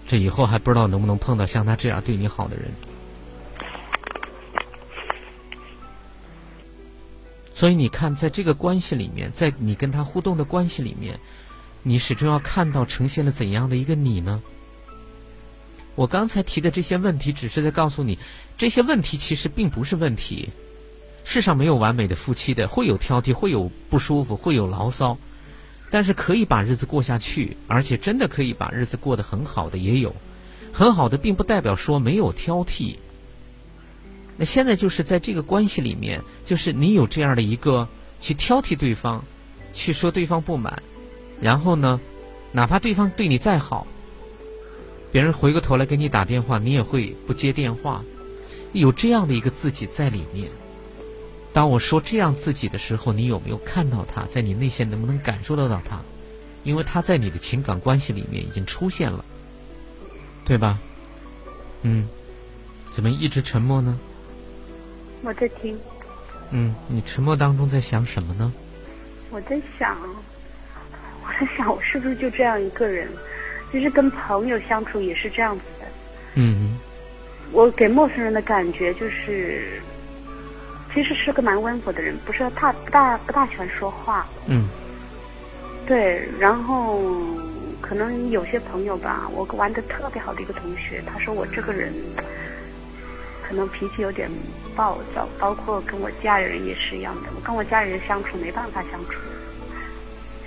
[0.07, 2.71] 这以后还不知道能不能碰到像他这样对你好的人。”
[7.59, 11.19] 所以你看，在这个关系里面，在你跟他互动的关系里面，
[11.83, 14.41] 你始终要看到呈现了怎样的一个你呢？
[15.95, 18.17] 我刚才提的这些问题，只是在告诉你，
[18.57, 20.51] 这些问题其实并不是问题。
[21.25, 25.17] 世上没有完美的夫妻的，会有挑剔，会有不舒服，会有牢骚。
[25.91, 30.15] 但是可以把日子过下去，而且真的可以把日子过得很好的也有，
[30.71, 32.95] 很好的并不代表说没有挑剔。
[34.39, 37.89] 那现在就是在这个关系里面，就是你有这样的一个
[38.21, 39.21] 去挑剔对方，
[39.73, 40.82] 去说对方不满，
[41.41, 41.99] 然后呢，
[42.54, 43.86] 哪怕对方对你再好，
[45.12, 48.02] 别人回过头来给你打电话，你也会不接电话，
[48.71, 50.49] 有这样的一个自己在里面。
[51.52, 54.23] 当我说这样自己的时候，你有没有看到他？
[54.23, 55.99] 在你内心能不能感受得到他？
[56.63, 59.25] 因为他在你的情感关系里面已经出现了，
[60.45, 60.80] 对吧？
[61.82, 62.08] 嗯，
[62.89, 63.99] 怎么一直沉默呢？
[65.21, 65.77] 我在听。
[66.51, 68.51] 嗯，你沉默当中在想什么呢？
[69.32, 69.97] 我在想，
[71.23, 73.08] 我在想，我是不是就这样一个人？
[73.71, 75.86] 其实跟朋友相处也是这样子的。
[76.36, 76.77] 嗯。
[77.51, 79.82] 我给陌生人的感觉就是。
[80.91, 84.25] 其实是个蛮温和的人，不是他不大不大喜欢说话。
[84.47, 84.67] 嗯。
[85.86, 86.99] 对，然后
[87.79, 91.93] 可能有些朋友吧，我玩的特别好的一个同学，他说我这个人
[93.49, 94.29] 可能脾气有点
[94.75, 97.29] 暴躁，包括跟我家里人也是一样的。
[97.35, 99.15] 我跟我家里人相处没办法相处，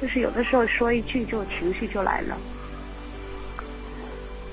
[0.00, 2.38] 就是有的时候说一句就情绪就来了。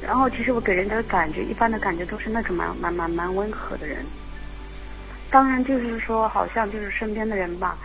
[0.02, 4.04] 然后其实我给人的感觉，一般的感觉都是那种蛮蛮蛮蛮温和的人。
[5.30, 7.78] 当然，就是说，好像就是身边的人吧，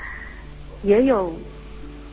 [0.82, 1.38] 也有，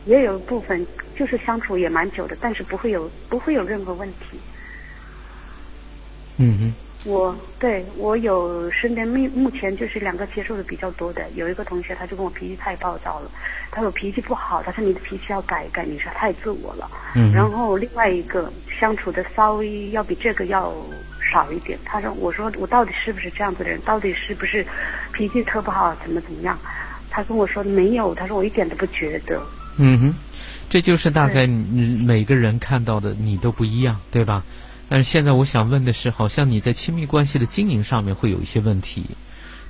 [0.04, 0.86] 也有部分
[1.16, 4.38] 就是相处也蛮久的，但是不会有不会有任何问题。
[6.36, 6.74] 嗯哼。
[7.04, 13.30] 我对我有身边目目前就是两个接触的比较多的，有一个同学他就跟我脾气太暴躁了，
[13.70, 16.90] 他说脾气不好，他说你的脾气要改一改，你是太自我了。
[17.14, 17.32] 嗯。
[17.32, 20.72] 然后另外一个相处的稍微要比这个要。
[21.32, 23.80] 少一点，他说：“我说我到底是不是这样子的人？
[23.86, 24.66] 到底是不是
[25.14, 25.96] 脾气特不好？
[26.02, 26.58] 怎么怎么样？”
[27.08, 29.40] 他跟我说：“没有。”他说：“我一点都不觉得。”
[29.78, 30.14] 嗯哼，
[30.68, 34.44] 这就是大概每个人看到的你都不一样，对吧？
[34.92, 39.06] 但是现在我想问的是，好像你在亲密关系的经营上面会有一些问题。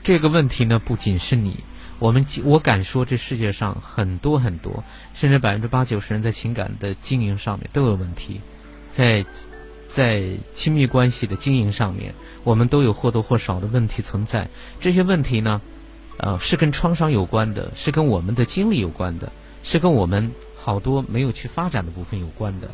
[0.02, 1.60] 这个问题呢，不仅是你，
[2.00, 4.82] 我们我敢说，这世界上很多很多，
[5.14, 8.40] 甚至百分之八九十人在情感的经营上面都有问题，
[8.90, 9.24] 在。
[9.86, 14.48] 在亲密关系的经营上面，我们都有或多或少的问题存在。
[14.80, 15.60] 这些问题呢，
[16.16, 19.30] 呃，是跟创伤有关的，是跟我们的经历有关的，
[19.62, 22.70] 是跟我们好多没有去发展的部分有关的。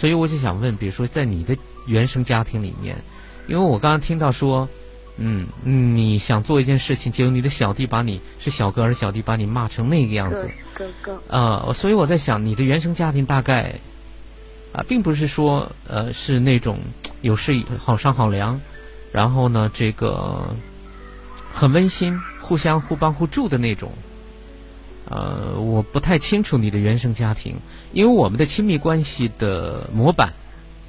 [0.00, 2.96] 所以我就想问，比如说在你的原生家庭里面，
[3.46, 4.66] 因为我刚刚听到说，
[5.18, 13.74] 嗯，你想做一件事情，结果你的小弟把你是小哥还是小弟把你骂成那个样子，哥哥，呃，所以我在想，你的原生家庭大概。
[14.72, 16.78] 啊，并不是说呃是那种
[17.22, 18.60] 有事好商好量，
[19.10, 20.54] 然后呢这个
[21.52, 23.90] 很温馨、互相互帮互助的那种。
[25.10, 27.56] 呃，我不太清楚你的原生家庭，
[27.92, 30.32] 因为我们的亲密关系的模板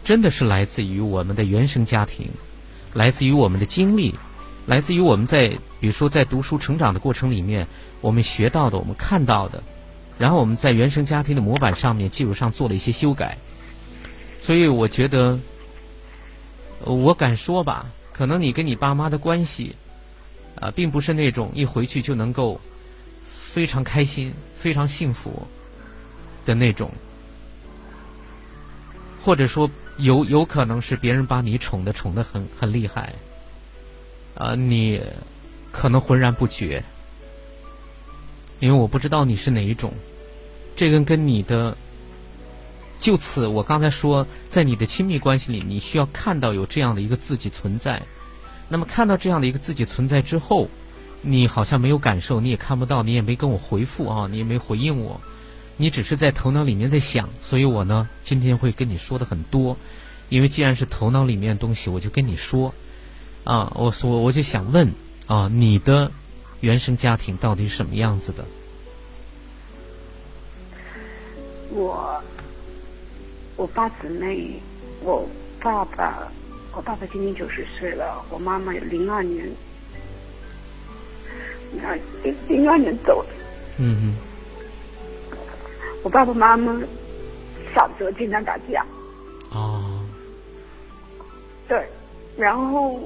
[0.04, 2.30] 真的是来自于我们的原生家庭，
[2.94, 4.14] 来自于我们的经历，
[4.68, 7.66] 来自于我们在比如说在读书成长的过程里面，
[8.00, 9.64] 我们学到的、我们看到的，
[10.20, 13.40] 然后我们在原生家庭的模板上面基础上做了一些修改。
[14.40, 15.40] 所以我觉得，
[16.84, 19.76] 我敢说吧，可能你跟你爸妈的关系，
[20.60, 22.62] 啊，并不是那种一回去就能够
[23.54, 25.46] 非常开心、非常幸福
[26.46, 26.90] 的那种，
[29.22, 33.14] 或者说有有可能是别人把你宠的宠的很很厉害，
[34.36, 35.02] 啊，你
[35.72, 36.82] 可能浑然不觉，
[38.62, 39.94] 因为我不知道你是哪一种，
[40.76, 41.76] 这个跟你的。
[43.00, 48.00] 就此，我刚才说，在你的亲密关系里，你需要看到有这样的一个自己存在。
[48.70, 50.70] 那么，看到这样的一个自己存在之后，
[51.22, 55.22] 你好像没有感受，你也看不到，你也没跟我回复啊，你也没回应我，
[55.78, 57.30] 你只是在头脑里面在想。
[57.40, 59.78] 所以我呢，今天会跟你说的很多，
[60.30, 62.74] 因为既然是头脑里面的东西，我就跟你说
[63.44, 64.92] 啊，我说我就想问
[65.28, 66.12] 啊，你的
[66.60, 68.46] 原生家庭到底是什么样子的？
[71.70, 72.22] 我。
[73.58, 74.60] 我八姊妹，
[75.04, 75.24] 我
[75.60, 76.28] 爸爸，
[76.74, 78.26] 我爸爸今年九十岁了。
[78.32, 79.48] 我妈妈有零二年
[81.80, 83.30] 然后零零二年走的。
[83.78, 84.16] 嗯嗯。
[86.04, 86.82] 我爸爸妈妈
[87.76, 88.86] 小时候经常打架。
[89.52, 90.04] 哦。
[91.68, 91.86] 对，
[92.36, 93.00] 然后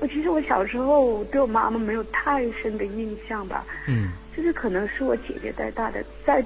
[0.00, 3.64] 我其实我小时候对我妈妈没有太深的印象吧。
[3.86, 4.10] 嗯。
[4.36, 6.42] 就是可能是我姐姐带大的，在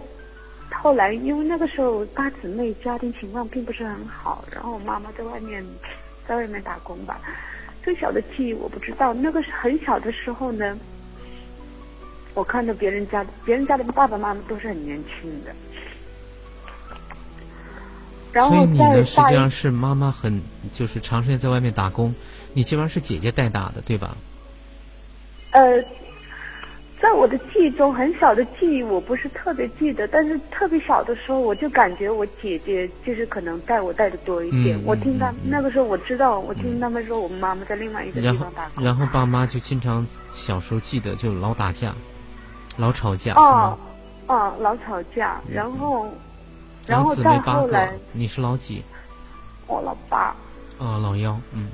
[0.74, 5.64] 后来因为那个时候八姊妹家庭情况并不是很好，然后我妈妈在外面
[6.26, 7.20] 在外面打工吧。
[7.86, 10.76] 最小的记忆我不知道，那个是很小的时候呢。
[12.34, 15.54] 我看到别人家，别人家的爸爸妈妈都是很年轻的。
[18.32, 22.12] 然所以你呢，实际上是妈妈很就是长时间在外面打工，
[22.52, 24.16] 你基本上是姐姐带大的，对吧？
[25.52, 25.82] 呃，
[27.00, 34.80] 在我的记忆中，很小的记忆我不是特别记得，但是特别小的时候，我就感觉我姐姐就是可能带我带的多一点。
[34.84, 38.82] 我听他那个时候我知道，我听他们说我们妈妈在另外一个地方打工。
[38.82, 41.94] 然后爸妈就经常小时候记得就老打架。
[42.78, 43.78] 老吵架哦，
[44.26, 46.08] 哦，老吵架，然后，
[46.86, 48.82] 然后再后来，你是老几？
[49.66, 50.34] 我老八。
[50.78, 51.68] 啊，老幺，嗯。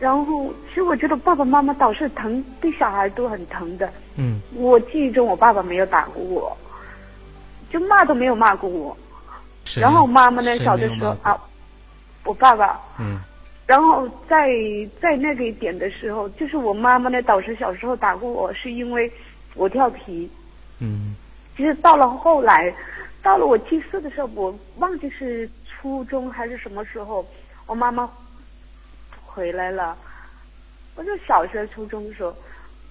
[0.00, 3.92] 然后，其实我觉得爸爸妈妈倒是疼，对小孩都很疼的。
[4.16, 4.40] 嗯。
[4.54, 6.56] 我记忆中，我爸爸没有打过我，
[7.70, 8.96] 就骂都没有骂过我。
[9.76, 11.38] 然后妈妈呢，小的时候啊，
[12.24, 12.80] 我爸爸。
[12.98, 13.20] 嗯。
[13.66, 14.48] 然后在
[15.00, 19.12] 在那个点的时候，就是我妈妈呢，导师小时候打过我，是因为
[19.54, 20.28] 我调皮。
[20.78, 21.14] 嗯。
[21.56, 22.74] 其实到了后来，
[23.22, 27.22] 到了我记事的时候，我忘记是初中还是什么时候，
[27.66, 28.10] 我妈妈
[29.32, 29.96] 回来了。
[30.96, 32.34] 我就小学、初中的时候，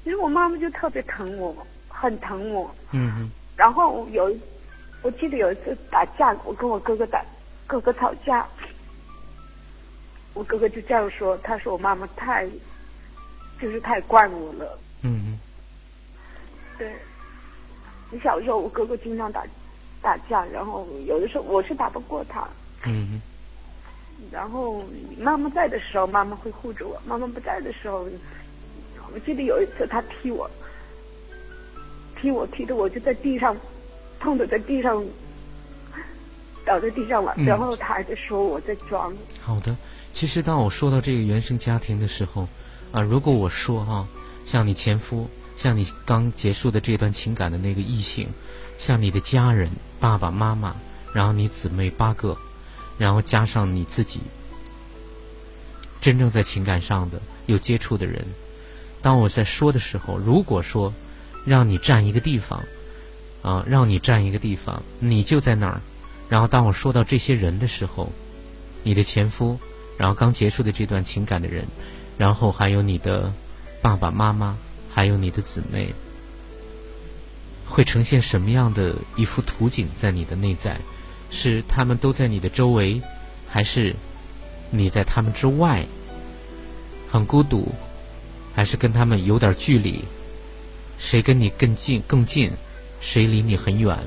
[0.03, 1.55] 其实我妈妈就特别疼我，
[1.89, 2.73] 很疼我。
[2.91, 4.33] 嗯然后有，
[5.01, 7.21] 我记得有一次打架，我跟我哥哥打，
[7.67, 8.47] 哥哥吵架。
[10.33, 12.47] 我哥哥就这样说：“他说我妈妈太，
[13.59, 15.39] 就是太惯我了。”嗯嗯。
[16.77, 16.93] 对。
[18.11, 19.43] 你小时候，我哥哥经常打
[20.01, 22.47] 打架，然后有的时候我是打不过他。
[22.85, 23.21] 嗯嗯。
[24.31, 24.83] 然后
[25.17, 28.07] 妈妈在的时候，妈妈会护着我；妈妈不在的时候，
[29.13, 30.49] 我记得有一次她踢我，
[32.15, 33.55] 踢我踢的我就在地上，
[34.19, 35.03] 痛的在地上
[36.65, 37.33] 倒在地上了。
[37.37, 39.13] 然后他还在说我在装。
[39.41, 39.75] 好的。
[40.11, 42.47] 其实，当我说到这个原生家庭的时候，
[42.91, 44.07] 啊，如果我说哈，
[44.43, 48.27] 像你前夫，像你刚结束的这段情感的那个异性，
[48.77, 50.75] 像你的家人，爸爸妈妈，
[51.13, 52.35] 然后你姊妹八个，
[52.99, 54.19] 然后加上你自己，
[55.99, 58.23] 真正在情感上的有接触的人，
[59.01, 60.93] 当我在说的时候，如果说
[61.45, 62.63] 让你占一个地方，
[63.41, 65.81] 啊，让你占一个地方，你就在那儿，
[66.29, 68.11] 然后当我说到这些人的时候，
[68.83, 69.57] 你的前夫。
[69.97, 71.67] 然后刚结束的这段情感的人，
[72.17, 73.33] 然后还有你的
[73.81, 74.57] 爸爸妈妈，
[74.89, 75.93] 还有你的姊妹，
[77.65, 80.79] 会呈现什么样的一幅图景在你的内在？
[81.29, 83.01] 是他们都在你的周围，
[83.47, 83.95] 还是
[84.69, 85.85] 你在他们之外？
[87.09, 87.67] 很孤独，
[88.53, 90.03] 还是跟他们有点距离？
[90.97, 92.51] 谁跟你更近更近？
[93.01, 93.97] 谁离你很远？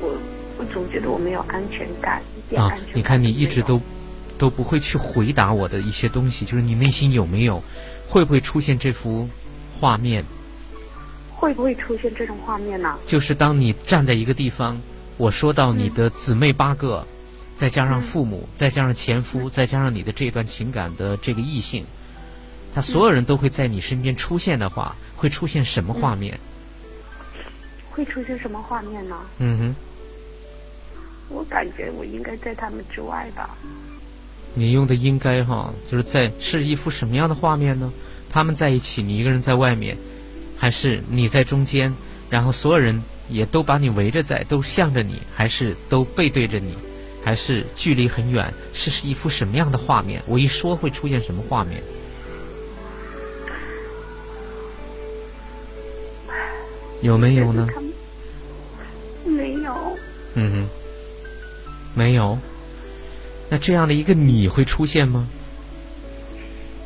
[0.00, 0.16] 我
[0.58, 3.80] 我总觉得我没有安全感，一点安全感你看，你一直都。
[4.38, 7.60] 都不会去回答我的一些东西，就是你内心有没有，
[8.08, 9.28] 会不会出现这幅
[9.80, 10.24] 画面？
[11.34, 12.96] 会不会出现这种画面呢？
[13.04, 14.80] 就是当你站在一个地方，
[15.18, 17.06] 我说到你的姊妹八个，
[17.54, 21.84] 再加上父母，再加上前夫，再加上你的这段情感的这个异性，
[22.72, 26.38] 他所有人都会在你身边出现的话，会出现什么画面？
[27.90, 29.16] 会出现什么画面呢？
[29.38, 29.76] 嗯哼。
[31.30, 33.50] 我感觉我应该在他们之外吧。
[34.54, 37.92] 你用的应该哈，就是在是一幅什么样的画面呢？
[38.30, 39.98] 他们在一起，你一个人在外面，
[40.56, 41.92] 还是你在中间，
[42.30, 46.74] 然后所有人也都把你围着在，都向着你，还是都背对着你，
[47.24, 48.52] 还是距离很远？
[48.72, 50.22] 是是一幅什么样的画面？
[50.26, 51.82] 我一说会出现什么画面？
[57.00, 57.68] 有没有呢？
[59.24, 59.96] 没有。
[60.34, 60.68] 嗯哼，
[61.94, 62.38] 没有。
[63.50, 65.28] 那这样的一个你会出现吗？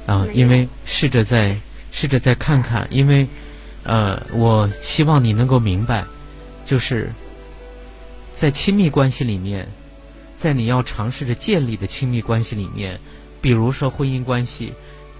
[0.07, 1.57] 啊，因为试着再
[1.93, 3.27] 试着再看看，因为
[3.85, 6.05] 呃，我希望你能够明白，
[6.65, 7.13] 就是
[8.35, 9.69] 在亲密关系里面，
[10.37, 13.01] 在你要尝试着建立的亲密关系里面，
[13.41, 14.73] 比如说婚姻关系，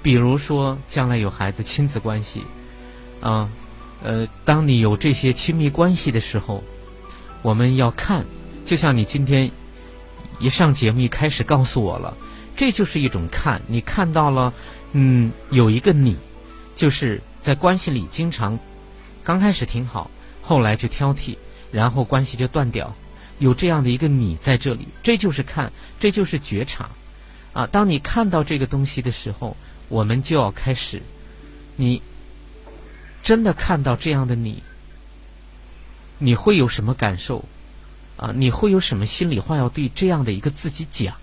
[0.03, 2.43] 比如说将来有孩子亲子关系，
[3.21, 3.49] 啊，
[4.03, 6.63] 呃，当你有这些亲密关系的时候，
[7.43, 8.25] 我们要看，
[8.65, 9.51] 就像你今天。
[10.39, 12.17] 一上节目一开始告诉我了，
[12.57, 14.53] 这就是一种看，你看到了，
[14.91, 16.17] 嗯，有一个你，
[16.75, 18.59] 就是在关系里经常
[19.23, 20.11] 刚开始挺好，
[20.43, 21.39] 后来就挑剔，
[21.71, 22.95] 然后关系就断掉。
[23.39, 26.91] 有这样的一个你在这里，这就是看，这就是觉察
[27.53, 27.67] 啊！
[27.67, 29.57] 当你看到这个东西的时候，
[29.89, 31.03] 我们就要开始，
[31.75, 32.01] 你
[33.23, 34.63] 真的看到这样的你，
[36.19, 37.45] 你会有什么感受
[38.17, 38.33] 啊？
[38.37, 41.17] 你会有什么心里话要对这样的一个自己讲？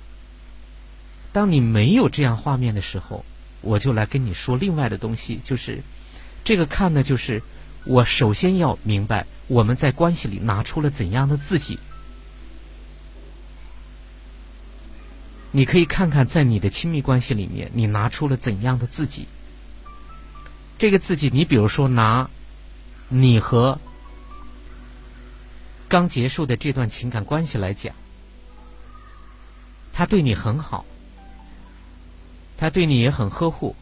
[1.31, 3.23] 当你没有这样画面的时候，
[3.61, 5.81] 我就来跟你说另外的东西，就是
[6.43, 7.41] 这个看呢，就是
[7.85, 11.79] 我首先要明白我们在关系里拿出了怎样的自己。
[15.51, 19.27] 你可以看看，在你的亲密关系里面，你拿出了怎样的自己？
[20.77, 22.29] 这个自己，你比如说拿
[23.07, 23.79] 你和
[25.87, 27.95] 刚结束的这段情感关系来讲，
[29.91, 30.85] 他对你很好，
[32.55, 33.75] 他对你也很呵护，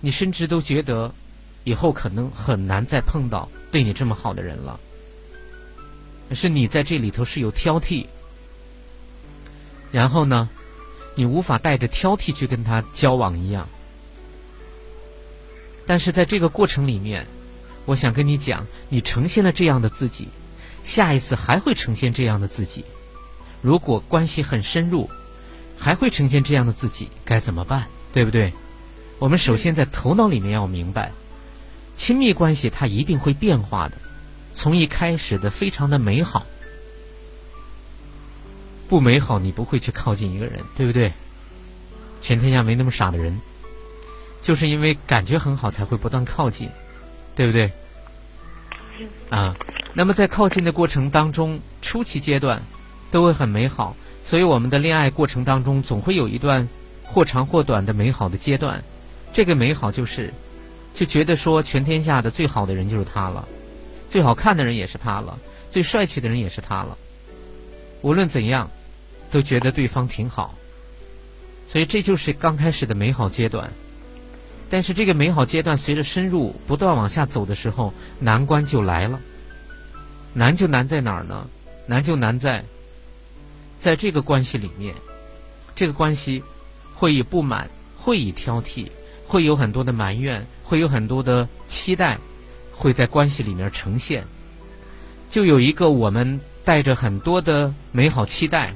[0.00, 1.14] 你甚至都觉得
[1.66, 4.78] 以后可能很难再碰到对你这么好的人了。
[6.30, 8.06] 是你在这里头是有挑剔。
[9.90, 10.48] 然后呢，
[11.16, 13.68] 你无法带着挑剔去跟他交往一样。
[15.88, 17.26] 但是在这个过程里面，
[17.84, 20.28] 我想跟你讲，你呈现了这样的自己，
[20.84, 22.84] 下一次还会呈现这样的自己。
[23.60, 25.10] 如果关系很深入，
[25.76, 27.88] 还会呈现这样的自己，该怎么办？
[28.12, 28.52] 对不对？
[29.18, 31.10] 我们首先在头脑里面要明白，
[31.96, 33.96] 亲密关系它一定会变化的，
[34.54, 36.46] 从一开始的非常的美好。
[38.88, 41.12] 不美好，你不会去靠近一个人，对不对？
[42.20, 43.40] 全天下没那么傻的人，
[44.42, 46.70] 就是因为感觉很好才会不断靠近，
[47.34, 47.72] 对不对？
[49.28, 49.56] 啊，
[49.92, 52.62] 那么在靠近的过程当中，初期阶段
[53.10, 56.68] 都会很美好，所以我们的恋爱过程当中总会有一段
[57.02, 58.84] 或长或短的美好的阶段。
[59.32, 60.32] 这个美好就是，
[60.96, 63.46] 就觉得说全天下的最好的人就是他了，
[64.10, 65.38] 最好看的人也是他了，
[65.70, 66.98] 最帅气的人也是他了。
[68.02, 68.68] 无论怎样。
[69.28, 70.54] 都觉得对方挺好，
[71.68, 73.72] 所以这就是刚开始的美好阶段。
[74.70, 79.20] 但是这个美好阶段随着深入不断往下走的时候，难关就来了。
[80.32, 81.48] 难就难在哪儿呢？
[81.86, 82.64] 难就难在，
[83.76, 84.94] 在这个关系里面，
[85.74, 86.40] 这个关系
[86.94, 88.86] 会以不满、会以挑剔、
[89.26, 92.18] 会有很多的埋怨、会有很多的期待，
[92.72, 94.26] 会在关系里面呈现。
[95.30, 98.74] 就有一个我们带着很多的美好期待。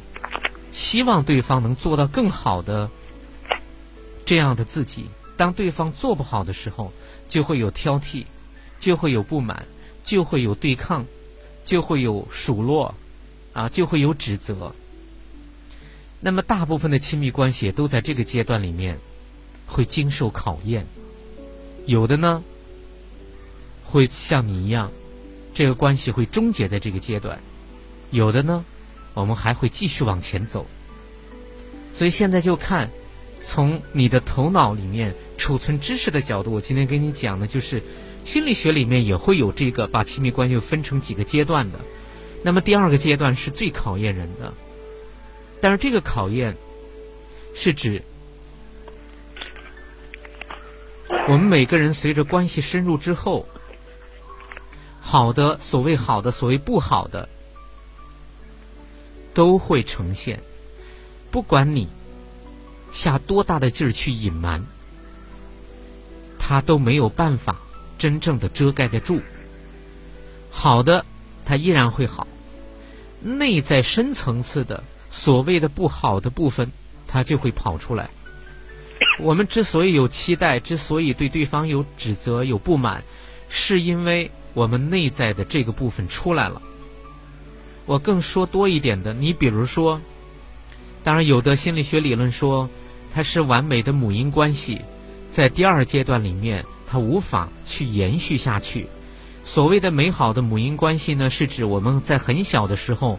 [0.72, 2.88] 希望对方能做到更好的
[4.24, 5.06] 这样的自己。
[5.36, 6.92] 当对方做不好的时候，
[7.26, 8.24] 就会有挑剔，
[8.78, 9.66] 就会有不满，
[10.04, 11.04] 就会有对抗，
[11.64, 12.94] 就会有数落，
[13.52, 14.72] 啊，就会有指责。
[16.20, 18.96] 那么，大部分的亲密关系都在这个阶段里面
[19.66, 20.86] 会经受考验。
[21.86, 22.42] 有的呢，
[23.84, 24.90] 会像你一样，
[25.54, 27.36] 这个关系会终结在这个阶段；
[28.10, 28.64] 有的呢。
[29.12, 30.64] 我们还会继续往前走，
[31.94, 32.88] 所以现在就看
[33.42, 37.82] 从你的头脑里面储存知识的角度，我今天跟你讲的就是
[38.24, 41.80] 心理学里面也会有这个把亲密关系分成几个阶段的。
[42.44, 44.54] 那么第二个阶段是最考验人的，
[45.60, 46.56] 但是这个考验
[47.52, 48.02] 是指
[51.28, 53.46] 我们每个人随着关系深入之后，
[55.00, 57.28] 好的所谓好的，所谓不好的。
[59.32, 60.42] 都会呈现，
[61.30, 61.88] 不管你
[62.92, 64.66] 下多大的劲儿去隐瞒，
[66.36, 67.56] 他都没有办法
[67.96, 69.20] 真正的遮盖得住。
[70.50, 71.06] 好的，
[71.44, 72.26] 他依然会好；
[73.22, 76.72] 内在深层次的所谓的不好的部分，
[77.06, 78.10] 他就会跑出来。
[79.22, 83.02] 我们之所以有期待，之所以对对方有指责、有不满，
[83.48, 86.60] 是因为我们内在的这个部分出来了。
[87.86, 90.00] 我更说多一点的，你比如说，
[91.02, 92.68] 当然有的心理学理论说，
[93.12, 94.80] 它是完美的母婴关系，
[95.28, 98.86] 在第二阶段里面，它无法去延续下去。
[99.44, 103.18] 所谓的美好的母婴关系呢，是指我们在很小的时候，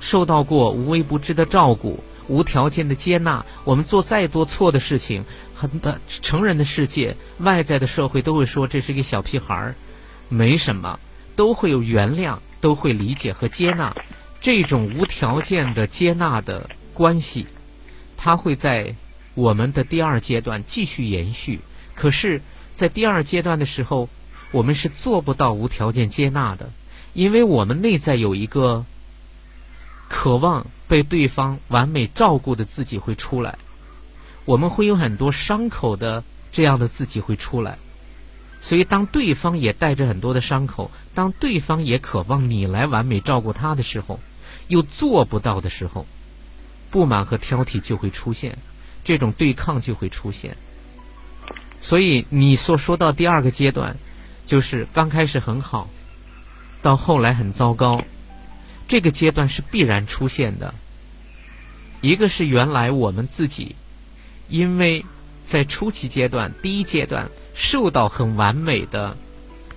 [0.00, 3.44] 受到过无微不至的照顾，无条件的接纳。
[3.64, 5.24] 我们做再多错的事情，
[5.54, 9.74] 很多成人的世界、外在的社会都会说这是一个小屁孩儿，
[10.28, 11.00] 没什么，
[11.34, 12.38] 都会有原谅。
[12.60, 13.94] 都会理解和接纳
[14.40, 17.46] 这种无条件的接纳的关系，
[18.16, 18.96] 它会在
[19.34, 21.60] 我们的第二阶段继续延续。
[21.94, 22.42] 可是，
[22.74, 24.08] 在第二阶段的时候，
[24.50, 26.72] 我们是做不到无条件接纳的，
[27.12, 28.84] 因为我们内在有一个
[30.18, 33.56] 渴望被对方完美照顾的自己会出来，
[34.46, 37.78] 我们会有很多伤口的这样的自己会出来。
[38.60, 44.18] 所以，当对方也带着很多的伤口，当对方也渴望你来完美照顾他的时候，
[44.66, 46.04] 又做不到的时候，
[46.90, 48.58] 不满和挑剔就会出现，
[49.04, 50.56] 这种对抗就会出现。
[51.80, 53.96] 所以，你所说到第二个阶段，
[54.46, 55.88] 就是刚开始很好，
[56.82, 58.02] 到后来很糟糕，
[58.88, 60.74] 这个阶段是必然出现的。
[62.00, 63.76] 一个是原来我们自己，
[64.48, 65.04] 因为
[65.44, 69.16] 在初期阶段、第一阶段受到很完美的、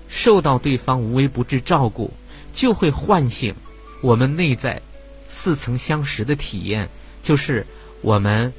[0.07, 2.11] 受到对方无微不至照顾，
[2.53, 3.53] 就会唤醒
[4.01, 4.81] 我们内在
[5.27, 6.89] 似曾相识的体验，
[7.21, 7.67] 就是
[8.01, 8.51] 我们。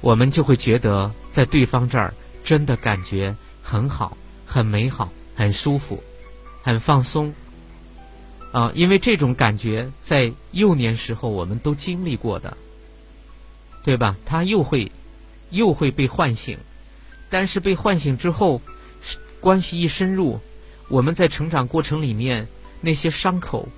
[0.00, 2.12] 我们就会觉得在对方这儿
[2.42, 6.04] 真的感觉很好、很美好、很舒服、
[6.62, 7.32] 很放松
[8.54, 8.70] 啊！
[8.72, 12.56] 因为这种感觉在幼年时候我们都经历过的，
[13.82, 14.16] 对吧？
[14.24, 14.92] 他又会
[15.50, 16.56] 又会被唤醒，
[17.28, 18.62] 但是被唤醒之后，
[19.40, 20.38] 关系一深入，
[20.88, 22.46] 我们在成长过程里面
[22.80, 23.68] 那些伤口、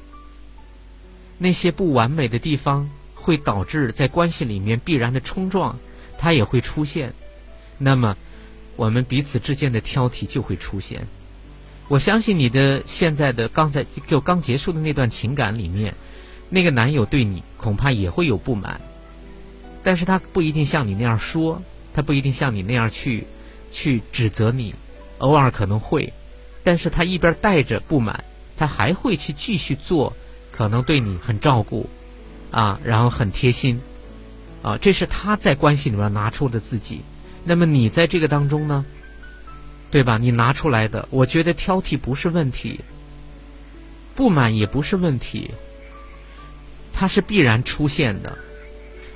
[1.39, 5.79] 那些不完美的地方，会导致在关系里面必然的冲撞。
[6.19, 7.15] 它也会出现，
[7.79, 8.15] 那么
[8.77, 11.09] 我们彼此之间的挑剔就会出现。
[11.89, 15.95] 我相信你的现在的刚才就刚结束的那段情感里面，
[16.49, 18.81] 那个男友对你恐怕也会有不满，
[19.83, 21.63] 但是他不一定像你那样说，
[21.95, 23.27] 他不一定像你那样去
[23.71, 24.75] 去指责你，
[25.19, 26.13] 偶尔可能会，
[26.65, 28.25] 但是他一边带着不满，
[28.57, 30.17] 他还会去继续做，
[30.51, 31.89] 可能对你很照顾，
[32.51, 33.81] 啊，然后很贴心。
[34.63, 37.03] 啊，这是他在关系里面拿出的自己，
[37.45, 38.85] 那么你在这个当中呢，
[39.91, 40.19] 对吧？
[40.19, 42.81] 你拿出来的，我觉得挑剔不是问题，
[44.15, 45.51] 不满也不是问题，
[46.93, 48.37] 它是必然出现的。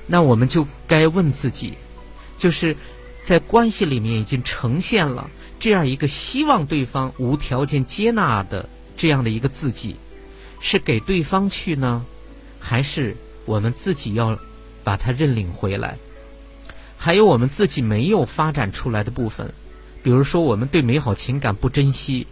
[0.07, 1.73] 那我们就该问自己，
[2.37, 2.75] 就是
[3.21, 9.95] 在关系里面已经呈现了这样一个希望对方无条件接纳的这样的一个自己，
[10.59, 12.05] 是给对方去呢，
[12.59, 13.15] 还是
[13.45, 14.37] 我们自己要？
[14.83, 15.95] 把它认领回来，
[16.97, 19.53] 还有我们自己没有发展出来的部分，
[20.03, 22.27] 比如说我们对美好情感不珍惜，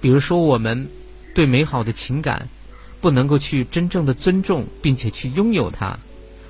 [0.00, 0.88] 比如说我们
[1.34, 2.48] 对美好的情感
[3.00, 5.98] 不能够去真正的尊重并且去拥有它，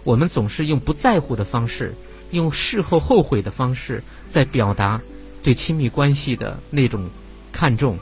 [0.04, 1.94] 我们总是用不在乎的方式，
[2.30, 5.00] 用事后后悔的方式在表达
[5.42, 7.10] 对亲密关系的那种
[7.52, 7.98] 看重，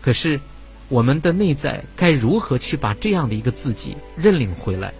[0.00, 0.40] 可是
[0.88, 4.92] 我们的内在该如何去把这样的一个自己认领回来？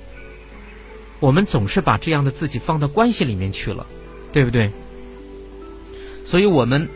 [1.20, 3.86] 我们总是把这样的自己放到关系里面去了，
[4.32, 4.70] 对不对？
[6.24, 6.88] 所以我们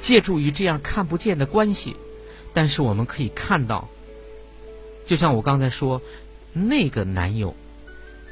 [0.00, 1.96] 借助于这样看不见的关系，
[2.54, 3.88] 但是我们可以看到，
[5.04, 6.00] 就像我刚才说，
[6.52, 7.54] 那个男友，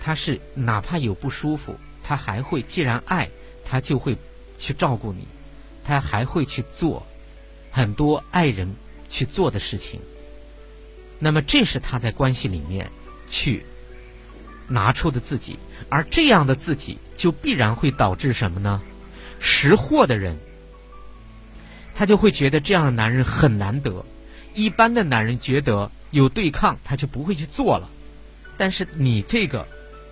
[0.00, 3.28] 他是哪怕有不舒服，他还会既然爱，
[3.64, 4.16] 他就会
[4.58, 5.26] 去照顾你，
[5.84, 7.06] 他还会去做
[7.70, 8.74] 很多爱人
[9.08, 10.00] 去做的事情。
[11.18, 12.90] 那么这是他在关系里面
[13.28, 13.64] 去。
[14.68, 18.82] 拿出的自己，而这样的自己就必然会导致什么呢？
[19.38, 20.36] 识货的人，
[21.96, 24.04] 他就会觉得这样的男人很难得。
[24.52, 27.88] 一般的男人觉得有对抗，他就不会去做了。
[28.58, 29.66] 但是你这个，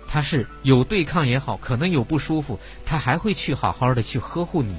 [0.07, 4.75] 他是有对抗也好，可能有不舒服，他还会去好好的去呵护你。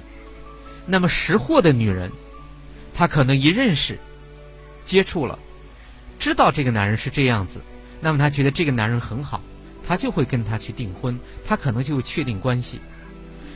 [0.85, 2.11] 那么识货的女人，
[2.95, 3.99] 她可能一认识、
[4.85, 5.39] 接触了，
[6.19, 7.61] 知道这个男人是这样子，
[8.01, 9.41] 那么她觉得这个男人很好。
[9.85, 12.81] 她就会跟他去订婚，他可能就会确定关系，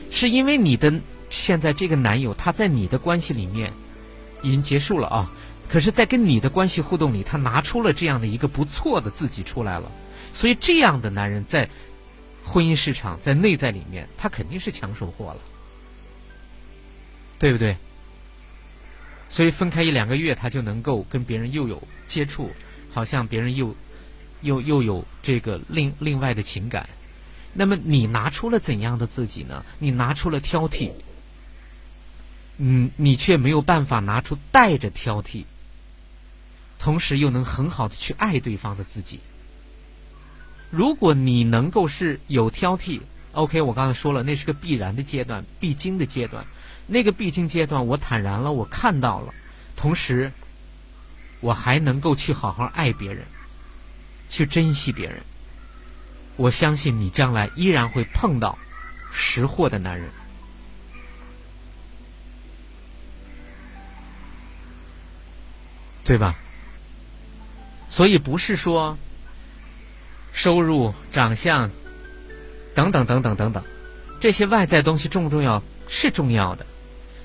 [0.09, 0.93] 是因为你的
[1.31, 3.73] 现在这个男友他在你的关系里面
[4.43, 5.31] 已经结束了啊，
[5.67, 9.91] 可是，在跟你的关系互动里，他拿出了这样的一个不错的自己出来了，
[10.31, 11.67] 所以这样的男人在
[12.43, 15.39] 婚姻市场在内在里面，他肯定是抢手货了，
[17.39, 17.75] 对不对？
[19.29, 22.51] 所以分开一两个月，他就能够跟别人又有接触，
[22.91, 23.75] 好像别人又。
[24.43, 26.89] 又又有这个另另外的情感，
[27.53, 29.63] 那么你拿出了怎样的自己呢？
[29.77, 30.89] 你拿出了挑剔，
[32.63, 35.45] 嗯，你却没有办法拿出带着挑剔，
[36.77, 39.19] 同时又能很好的去爱对方的自己。
[40.69, 43.01] 如果你能够是有挑剔
[43.31, 46.45] ，OK，我刚才说了，那是个必然的阶段，必经的阶段。
[46.85, 49.33] 那个必经阶段，我坦然了，我看到了，
[49.75, 50.31] 同时
[51.39, 53.25] 我还能够去好好爱别人。
[54.29, 55.21] 去珍惜别人，
[56.37, 58.57] 我相信你将来依然会碰到
[59.11, 60.09] 识货的男人，
[66.11, 66.35] 对吧？
[67.87, 68.97] 所以不是说
[70.33, 71.71] 收入、长相
[72.75, 73.63] 等等等等等等
[74.19, 75.63] 这些外在东西重不重要？
[75.87, 76.65] 是重要的，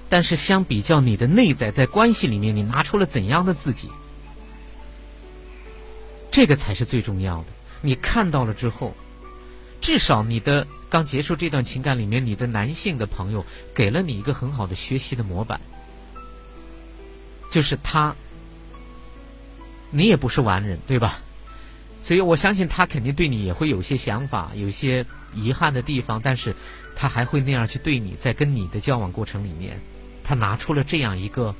[0.08, 3.90] 但是相比较你的内在，在关系里面你拿出了怎样的自己，
[6.30, 7.46] 这个才是最重要的。
[7.80, 8.96] 你看到了之后，
[9.80, 15.60] 至少你的刚结束这段情感里面，你的男性的朋友给了你一个很好的学习的模板，
[17.50, 18.14] 就是他，
[19.96, 21.20] 你也不是完人，对吧？
[22.02, 26.54] 所以我相信他肯定对你也会有些想法，有些遗憾的地方，但是
[26.94, 29.80] 他还会那样去对你，在跟你的交往过程里面，
[30.22, 31.54] 他拿出了这样一个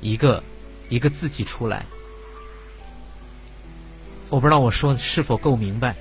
[0.00, 0.42] 一个
[0.88, 1.84] 一个自己出来。
[4.30, 5.96] 我不知道我说的是否够明白。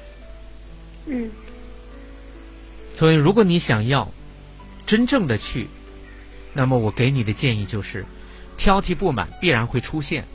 [1.07, 1.31] 嗯。
[2.93, 4.11] 所以，如果你想要
[4.85, 5.67] 真正的去，
[6.53, 8.05] 那么我给你的建议就是：
[8.55, 10.25] 挑剔不满必然会出现。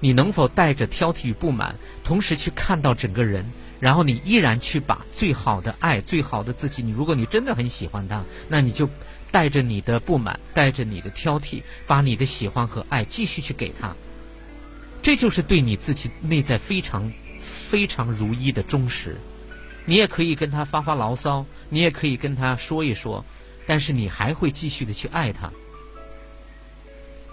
[0.00, 1.74] 你能否带着挑剔与不满，
[2.04, 3.44] 同时去看到整个人，
[3.80, 6.82] 然后你依然去把最好的爱、最好的自己？
[6.82, 8.88] 你如果你真的很喜欢他，那你就
[9.30, 13.94] 带着你的不满，带着你的挑剔，把你的喜欢和爱继续去给他。
[15.02, 19.16] 这就是对你自己内在非常非常如一的忠实。
[19.84, 23.24] 你也可以跟他发发牢骚，你也可以跟他说一说，
[23.66, 25.50] 但是你还会继续的去爱他。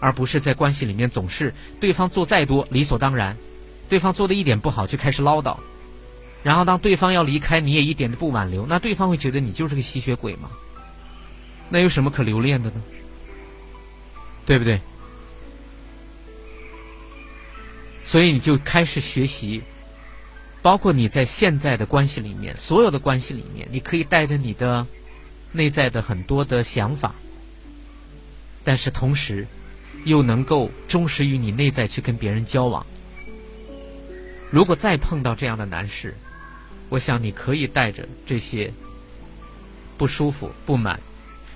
[0.06, 3.36] 而不是在关系里面总是对方做再多理所当然，
[3.90, 5.58] 对方做的一点不好就开始唠叨，
[6.44, 10.52] 然后当对方要离开你也一点都不挽留，那对方会觉得你就是个吸血鬼吗？
[11.70, 12.84] 那有什么可留恋的呢？
[14.46, 14.80] 对不对？
[18.04, 19.64] 所以你就开始学习，
[20.62, 24.86] 包括你在现在的关系里面，所有的关系里面，你可以带着你的
[25.52, 27.16] 内在的很多的想法，
[28.64, 29.48] 但是同时。
[30.06, 32.86] 又能够忠实于你内在去跟别人交往。
[34.50, 36.16] 如果再碰到这样的男士，
[36.88, 38.72] 我想你可以带着这些
[39.98, 41.00] 不舒服、不满，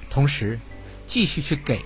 [0.10, 0.60] 同时
[1.06, 1.80] 继续去给。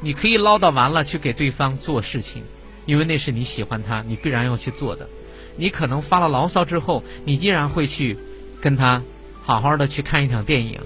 [0.00, 2.42] 你可以唠叨完了去给对方做事情，
[2.86, 5.08] 因为那是你喜欢他，你必然要去做的。
[5.56, 8.16] 你可能发了牢骚之后，你依然会去
[8.60, 9.02] 跟他
[9.42, 10.80] 好好的去看一场电影。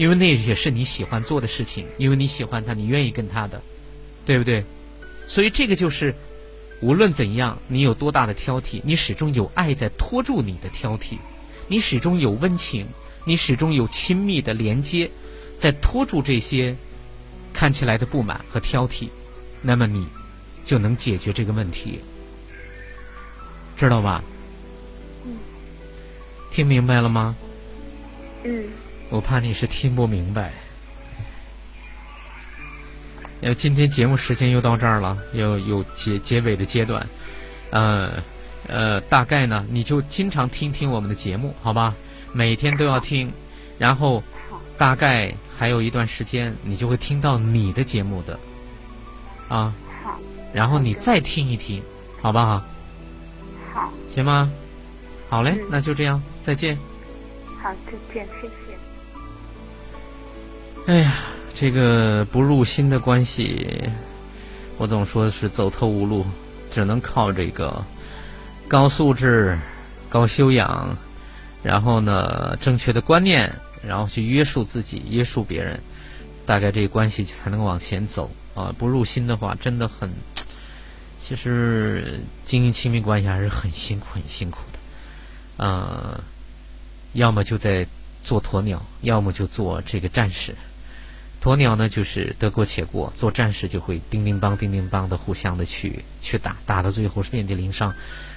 [0.00, 3.60] 因为那也是你喜欢做的事情，因为你喜欢他，你愿意跟他的，
[4.24, 4.64] 对不对？
[5.26, 6.14] 所以这个就是，
[6.80, 11.18] 无论怎样，你有多大的挑剔，你始终有爱在拖住你的挑剔，
[11.68, 12.86] 你始终有温情，
[13.26, 15.10] 你始终有亲密的连接，
[15.58, 16.74] 在拖住这些
[17.52, 19.06] 看起来的不满和挑剔，
[19.60, 20.06] 那么你
[20.64, 22.00] 就能解决这个问题，
[23.76, 24.24] 知道吧？
[25.26, 25.36] 嗯。
[26.50, 27.36] 听明白了吗？
[28.44, 28.64] 嗯。
[29.10, 30.52] 我怕你是听不明白。
[33.42, 37.04] 呃，今天节目时间又到这儿了，又有结结尾的阶段。
[37.70, 38.22] 呃
[38.68, 41.94] 呃，大概呢，你就经常听听我们的节目，好吧？
[42.32, 43.32] 每天都要听，
[43.78, 44.22] 然后
[44.78, 48.38] 大概还有一段时间，你就会听到你的节目的。
[49.48, 49.74] 啊。
[50.04, 50.18] 好。
[50.52, 51.82] 然后你再听一听，
[52.20, 52.62] 好不好？
[53.72, 53.92] 好。
[54.14, 54.48] 行吗？
[55.28, 56.78] 好嘞，那就这样，再见。
[57.60, 58.59] 好，再见，谢谢。
[60.90, 61.18] 哎呀，
[61.54, 63.88] 这个不入心的关系，
[64.76, 66.26] 我总说是走投无路，
[66.68, 67.84] 只能靠这个
[68.66, 69.56] 高素质、
[70.08, 70.96] 高修养，
[71.62, 73.54] 然后呢，正确的观念，
[73.86, 75.78] 然后去约束自己、约束别人，
[76.44, 78.74] 大概这个关系才能往前走啊！
[78.76, 80.10] 不入心的话，真的很，
[81.20, 85.64] 其实经营亲密关系还是很辛苦、很辛苦的。
[85.64, 86.20] 呃，
[87.12, 87.86] 要么就在
[88.24, 90.52] 做鸵鸟，要么就做这个战士。
[91.42, 97.94] 鸵鸟呢，就是得过且过；做战士就会叮叮当、叮叮当的互相的去去打，打到最后是遍体鳞伤。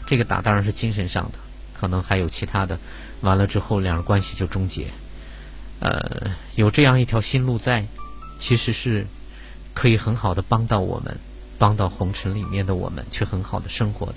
[0.08, 1.38] 这个打当然是精神上的，
[1.74, 2.80] 可能还有其他的。
[3.20, 4.88] 完了之后，两人关系就终结。
[5.82, 7.86] 呃，有这样一条新路在，
[8.38, 9.06] 其实是
[9.74, 11.18] 可以很好的帮到我们，
[11.60, 14.16] 帮到红尘里面的我们，去很好的生活的。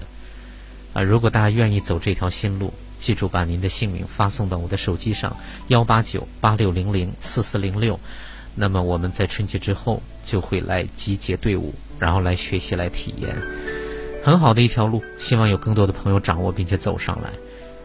[0.93, 5.37] 啊，如果大家愿意走这条新路，记住把您的姓名发送到我的手机上：
[5.69, 7.99] 幺八九八六零零四四零六。
[8.59, 13.37] 那么我们在春节之后就会来集结队伍，然后来学习、来体验，
[14.25, 15.03] 很好的一条路。
[15.19, 17.31] 希望有更多的朋友掌握并且走上来。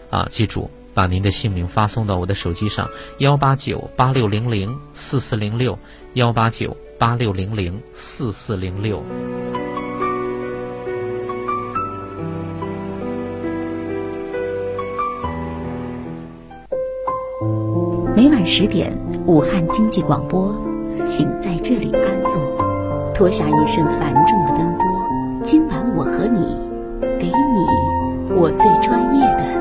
[0.10, 5.78] 啊，记住，把您的姓名发送到我的手机上：幺八九八六零零四四零六，
[6.14, 9.04] 幺八九八六零零四四零六。
[18.16, 18.96] 每晚十点，
[19.28, 20.52] 武汉经济广播，
[21.06, 22.34] 请在这里安坐，
[23.14, 24.86] 脱下一身繁重的奔波。
[25.44, 26.58] 今晚我和你，
[27.20, 29.61] 给你我最专业的。